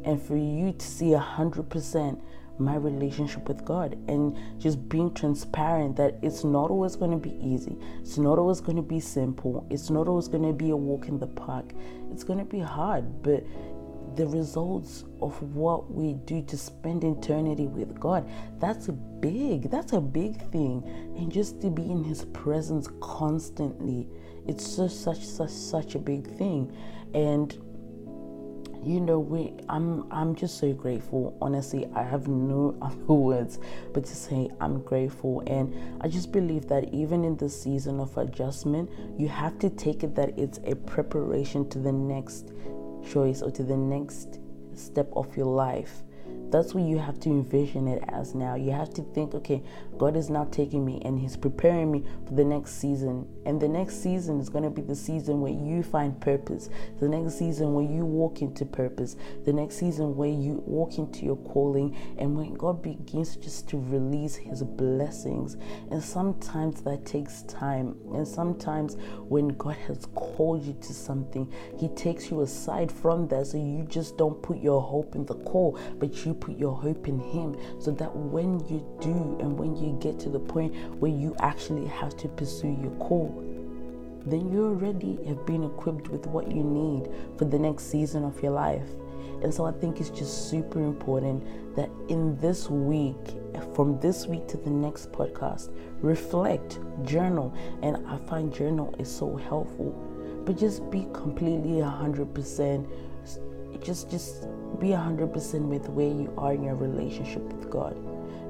and 0.04 0.22
for 0.22 0.38
you 0.38 0.74
to 0.74 0.86
see 0.86 1.14
a 1.14 1.20
hundred 1.20 1.70
percent 1.70 2.22
my 2.60 2.76
relationship 2.76 3.48
with 3.48 3.64
God 3.64 3.98
and 4.08 4.36
just 4.60 4.90
being 4.90 5.14
transparent 5.14 5.96
that 5.98 6.16
it's 6.22 6.44
not 6.44 6.72
always 6.72 6.96
going 6.96 7.12
to 7.12 7.18
be 7.18 7.36
easy. 7.44 7.78
It's 8.00 8.18
not 8.18 8.40
always 8.40 8.62
going 8.62 8.78
to 8.78 8.82
be 8.82 9.00
simple. 9.00 9.66
It's 9.70 9.90
not 9.90 10.08
always 10.08 10.28
going 10.28 10.44
to 10.44 10.54
be 10.54 10.72
a 10.72 10.76
walk 10.76 11.08
in 11.08 11.20
the 11.20 11.28
park. 11.28 11.74
It's 12.12 12.24
going 12.24 12.40
to 12.40 12.46
be 12.46 12.60
hard, 12.60 13.22
but 13.22 13.44
the 14.18 14.28
results 14.28 15.06
of 15.22 15.42
what 15.56 15.92
we 15.92 16.14
do 16.26 16.42
to 16.42 16.58
spend 16.58 17.04
eternity 17.04 17.68
with 17.68 18.00
God. 18.00 18.30
That's 18.60 18.90
a 18.90 18.94
big, 18.94 19.70
that's 19.70 19.94
a 19.94 20.02
big 20.02 20.42
thing. 20.52 20.84
And 21.16 21.32
just 21.32 21.62
to 21.62 21.70
be 21.70 21.84
in 21.84 22.04
his 22.04 22.26
presence 22.26 22.90
constantly, 23.00 24.08
it's 24.48 24.76
just 24.76 25.04
such 25.04 25.24
such 25.26 25.52
such 25.52 25.96
a 25.96 26.00
big 26.00 26.28
thing. 26.38 26.76
And 27.14 27.58
you 28.84 29.02
know 29.02 29.20
we 29.20 29.54
i'm 29.70 30.10
i'm 30.14 30.36
just 30.36 30.60
so 30.60 30.72
grateful 30.72 31.36
honestly 31.42 31.88
i 31.96 32.04
have 32.04 32.28
no 32.28 32.78
other 32.82 33.14
words 33.14 33.60
but 33.92 34.06
to 34.06 34.16
say 34.16 34.48
i'm 34.62 34.82
grateful 34.84 35.42
and 35.48 35.76
i 36.02 36.08
just 36.08 36.32
believe 36.32 36.68
that 36.68 36.94
even 36.94 37.26
in 37.26 37.36
the 37.38 37.50
season 37.50 38.00
of 38.00 38.16
adjustment 38.18 38.90
you 39.18 39.28
have 39.28 39.58
to 39.58 39.70
take 39.72 40.04
it 40.04 40.16
that 40.16 40.30
it's 40.38 40.60
a 40.66 40.76
preparation 40.76 41.68
to 41.68 41.80
the 41.80 41.92
next 41.92 42.52
choice 43.06 43.42
or 43.42 43.52
to 43.52 43.64
the 43.64 43.78
next 43.78 44.40
step 44.74 45.10
of 45.16 45.36
your 45.36 45.48
life 45.48 46.04
that's 46.52 46.74
what 46.74 46.84
you 46.84 46.98
have 46.98 47.20
to 47.22 47.30
envision 47.30 47.88
it 47.88 48.04
as 48.10 48.34
now. 48.34 48.56
You 48.56 48.72
have 48.72 48.94
to 48.96 49.02
think, 49.14 49.34
okay, 49.34 49.64
God 49.98 50.16
is 50.16 50.30
now 50.30 50.46
taking 50.46 50.86
me 50.86 51.02
and 51.04 51.20
He's 51.20 51.36
preparing 51.36 51.92
me 51.92 52.04
for 52.26 52.34
the 52.34 52.44
next 52.44 52.80
season. 52.80 53.28
And 53.46 53.60
the 53.60 53.68
next 53.68 54.02
season 54.02 54.40
is 54.40 54.50
going 54.50 54.64
to 54.64 54.70
be 54.70 54.82
the 54.82 54.96
season 54.96 55.42
where 55.42 55.52
you 55.52 55.84
find 55.84 56.20
purpose, 56.20 56.70
the 57.00 57.08
next 57.08 57.38
season 57.38 57.74
where 57.74 57.86
you 57.86 58.06
walk 58.06 58.42
into 58.42 58.66
purpose, 58.66 59.16
the 59.46 59.54
next 59.54 59.76
season 59.76 60.16
where 60.16 60.30
you 60.30 60.64
walk 60.66 60.98
into 60.98 61.26
your 61.26 61.38
calling, 61.38 61.96
and 62.18 62.36
when 62.38 62.54
God 62.54 62.82
begins 62.82 63.36
just 63.36 63.68
to 63.70 63.78
release 63.78 64.36
His 64.36 64.64
blessings. 64.64 65.58
And 65.92 66.04
sometimes 66.04 66.82
that 66.82 67.06
takes 67.06 67.44
time. 67.44 67.96
And 68.14 68.28
sometimes 68.28 68.96
when 69.28 69.50
God 69.50 69.76
has 69.88 70.08
called 70.16 70.64
you 70.64 70.74
to 70.82 70.94
something, 70.94 71.52
He 71.78 71.90
takes 71.90 72.30
you 72.30 72.42
aside 72.42 72.92
from 72.92 73.28
that 73.30 73.48
so 73.48 73.58
you 73.58 73.86
just 73.90 74.18
don't 74.18 74.42
put 74.42 74.58
your 74.58 74.82
hope 74.82 75.16
in 75.16 75.26
the 75.26 75.36
call, 75.36 75.80
but 76.00 76.26
you 76.26 76.34
put 76.40 76.58
your 76.58 76.76
hope 76.76 77.08
in 77.08 77.20
Him 77.20 77.56
so 77.80 77.92
that 77.92 78.16
when 78.16 78.60
you 78.68 78.86
do 79.02 79.38
and 79.40 79.58
when 79.58 79.76
you 79.76 79.98
get 80.02 80.20
to 80.22 80.30
the 80.30 80.40
point 80.40 80.76
where 81.00 81.12
you 81.12 81.36
actually 81.40 81.86
have 81.88 82.16
to 82.18 82.28
pursue 82.28 82.78
your 82.82 82.92
call, 83.00 83.44
then 84.26 84.52
you 84.52 84.66
already 84.66 85.24
have 85.26 85.46
been 85.46 85.64
equipped 85.64 86.10
with 86.10 86.26
what 86.28 86.52
you 86.52 86.64
need 86.64 87.10
for 87.38 87.46
the 87.46 87.58
next 87.58 87.86
season 87.92 88.24
of 88.24 88.42
your 88.42 88.52
life. 88.52 88.88
And 89.42 89.54
so 89.54 89.66
I 89.66 89.72
think 89.72 90.00
it's 90.00 90.10
just 90.10 90.50
super 90.50 90.80
important 90.80 91.44
that 91.76 91.90
in 92.10 92.38
this 92.40 92.70
week, 92.70 93.16
from 93.76 94.00
this 94.00 94.26
week 94.26 94.48
to 94.48 94.58
the 94.58 94.70
next 94.70 95.12
podcast, 95.12 95.72
reflect, 96.02 96.80
journal. 97.04 97.54
And 97.84 98.06
I 98.08 98.18
find 98.28 98.54
journal 98.54 98.96
is 98.98 99.14
so 99.14 99.36
helpful. 99.36 99.92
But 100.46 100.58
just 100.58 100.90
be 100.90 101.08
completely 101.14 101.82
100% 101.82 102.88
just 103.84 104.10
just 104.10 104.48
be 104.80 104.90
100% 104.90 105.62
with 105.68 105.90
where 105.90 106.08
you 106.08 106.34
are 106.38 106.54
in 106.54 106.64
your 106.64 106.76
relationship 106.76 107.42
with 107.54 107.70
God. 107.70 107.96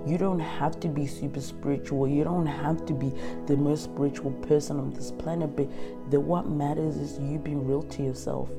You 0.07 0.17
don't 0.17 0.39
have 0.39 0.79
to 0.79 0.87
be 0.87 1.05
super 1.05 1.41
spiritual. 1.41 2.07
You 2.07 2.23
don't 2.23 2.45
have 2.45 2.85
to 2.85 2.93
be 2.93 3.11
the 3.45 3.57
most 3.57 3.83
spiritual 3.83 4.31
person 4.31 4.79
on 4.79 4.93
this 4.93 5.11
planet, 5.11 5.55
but 5.55 5.67
the 6.11 6.19
what 6.19 6.47
matters 6.47 6.95
is 6.95 7.19
you 7.19 7.39
being 7.39 7.67
real 7.67 7.83
to 7.83 8.03
yourself. 8.03 8.49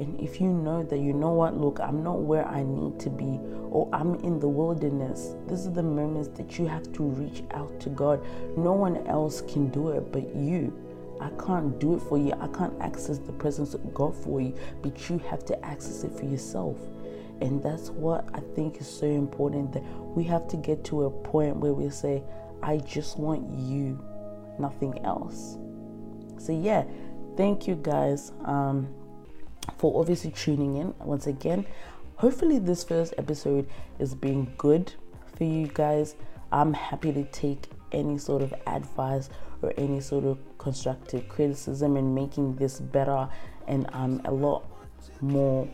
And 0.00 0.18
if 0.18 0.40
you 0.40 0.48
know 0.48 0.82
that 0.82 0.98
you 0.98 1.12
know 1.12 1.30
what, 1.30 1.56
look, 1.56 1.78
I'm 1.78 2.02
not 2.02 2.20
where 2.20 2.46
I 2.46 2.62
need 2.62 2.98
to 3.00 3.10
be, 3.10 3.38
or 3.70 3.88
I'm 3.92 4.14
in 4.16 4.40
the 4.40 4.48
wilderness, 4.48 5.34
this 5.46 5.60
is 5.60 5.72
the 5.72 5.82
moments 5.82 6.28
that 6.38 6.58
you 6.58 6.66
have 6.66 6.90
to 6.94 7.02
reach 7.02 7.44
out 7.52 7.78
to 7.80 7.90
God. 7.90 8.24
No 8.56 8.72
one 8.72 9.06
else 9.06 9.42
can 9.42 9.68
do 9.68 9.90
it 9.90 10.10
but 10.10 10.34
you. 10.34 10.72
I 11.20 11.28
can't 11.44 11.78
do 11.78 11.94
it 11.94 12.00
for 12.00 12.16
you. 12.16 12.32
I 12.40 12.48
can't 12.48 12.72
access 12.80 13.18
the 13.18 13.32
presence 13.32 13.74
of 13.74 13.92
God 13.92 14.16
for 14.16 14.40
you, 14.40 14.56
but 14.80 15.10
you 15.10 15.18
have 15.18 15.44
to 15.44 15.64
access 15.64 16.02
it 16.02 16.18
for 16.18 16.24
yourself. 16.24 16.78
And 17.40 17.62
that's 17.62 17.90
what 17.90 18.28
I 18.34 18.40
think 18.54 18.80
is 18.80 18.88
so 18.88 19.06
important 19.06 19.72
that 19.72 19.82
we 20.14 20.24
have 20.24 20.46
to 20.48 20.56
get 20.56 20.84
to 20.84 21.04
a 21.04 21.10
point 21.10 21.56
where 21.56 21.72
we 21.72 21.88
say, 21.90 22.22
I 22.62 22.78
just 22.78 23.18
want 23.18 23.48
you, 23.58 23.98
nothing 24.58 24.98
else. 25.04 25.56
So, 26.38 26.52
yeah, 26.52 26.84
thank 27.36 27.66
you 27.66 27.76
guys 27.76 28.32
um, 28.44 28.88
for 29.78 29.98
obviously 29.98 30.32
tuning 30.32 30.76
in 30.76 30.94
once 30.98 31.26
again. 31.26 31.66
Hopefully, 32.16 32.58
this 32.58 32.84
first 32.84 33.14
episode 33.16 33.66
is 33.98 34.14
being 34.14 34.52
good 34.58 34.92
for 35.36 35.44
you 35.44 35.68
guys. 35.72 36.16
I'm 36.52 36.74
happy 36.74 37.12
to 37.12 37.24
take 37.24 37.68
any 37.92 38.18
sort 38.18 38.42
of 38.42 38.52
advice 38.66 39.30
or 39.62 39.72
any 39.76 40.00
sort 40.00 40.24
of 40.24 40.38
constructive 40.58 41.28
criticism 41.28 41.96
and 41.96 42.14
making 42.14 42.56
this 42.56 42.80
better 42.80 43.28
and 43.66 43.88
um, 43.92 44.20
a 44.24 44.30
lot 44.30 44.64
more 45.20 45.68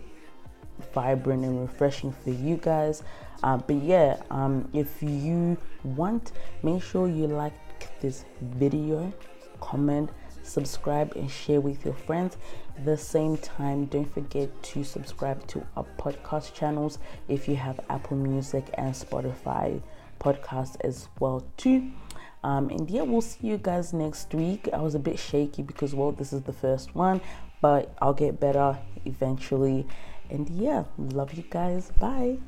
vibrant 0.94 1.44
and 1.44 1.60
refreshing 1.60 2.12
for 2.12 2.30
you 2.30 2.56
guys. 2.56 3.02
Uh, 3.42 3.56
but 3.56 3.76
yeah, 3.76 4.22
um, 4.30 4.68
if 4.72 5.02
you 5.02 5.56
want, 5.84 6.32
make 6.62 6.82
sure 6.82 7.08
you 7.08 7.26
like 7.26 7.52
this 8.00 8.24
video, 8.40 9.12
comment, 9.60 10.10
subscribe, 10.42 11.12
and 11.16 11.30
share 11.30 11.60
with 11.60 11.84
your 11.84 11.94
friends. 11.94 12.36
At 12.76 12.84
the 12.84 12.96
same 12.96 13.36
time, 13.38 13.86
don't 13.86 14.12
forget 14.12 14.50
to 14.62 14.84
subscribe 14.84 15.46
to 15.48 15.66
our 15.76 15.86
podcast 15.98 16.54
channels 16.54 16.98
if 17.28 17.48
you 17.48 17.56
have 17.56 17.80
Apple 17.88 18.16
Music 18.16 18.68
and 18.74 18.94
Spotify 18.94 19.82
podcast 20.20 20.76
as 20.82 21.08
well 21.20 21.44
too. 21.56 21.90
Um, 22.44 22.70
and 22.70 22.88
yeah, 22.88 23.02
we'll 23.02 23.22
see 23.22 23.48
you 23.48 23.58
guys 23.58 23.92
next 23.92 24.32
week. 24.32 24.68
I 24.72 24.80
was 24.80 24.94
a 24.94 24.98
bit 24.98 25.18
shaky 25.18 25.62
because, 25.62 25.94
well, 25.94 26.12
this 26.12 26.32
is 26.32 26.42
the 26.42 26.52
first 26.52 26.94
one, 26.94 27.20
but 27.60 27.92
I'll 28.00 28.14
get 28.14 28.38
better 28.38 28.78
eventually. 29.04 29.86
And 30.30 30.48
yeah, 30.50 30.84
love 30.98 31.34
you 31.34 31.44
guys. 31.48 31.92
Bye. 32.00 32.38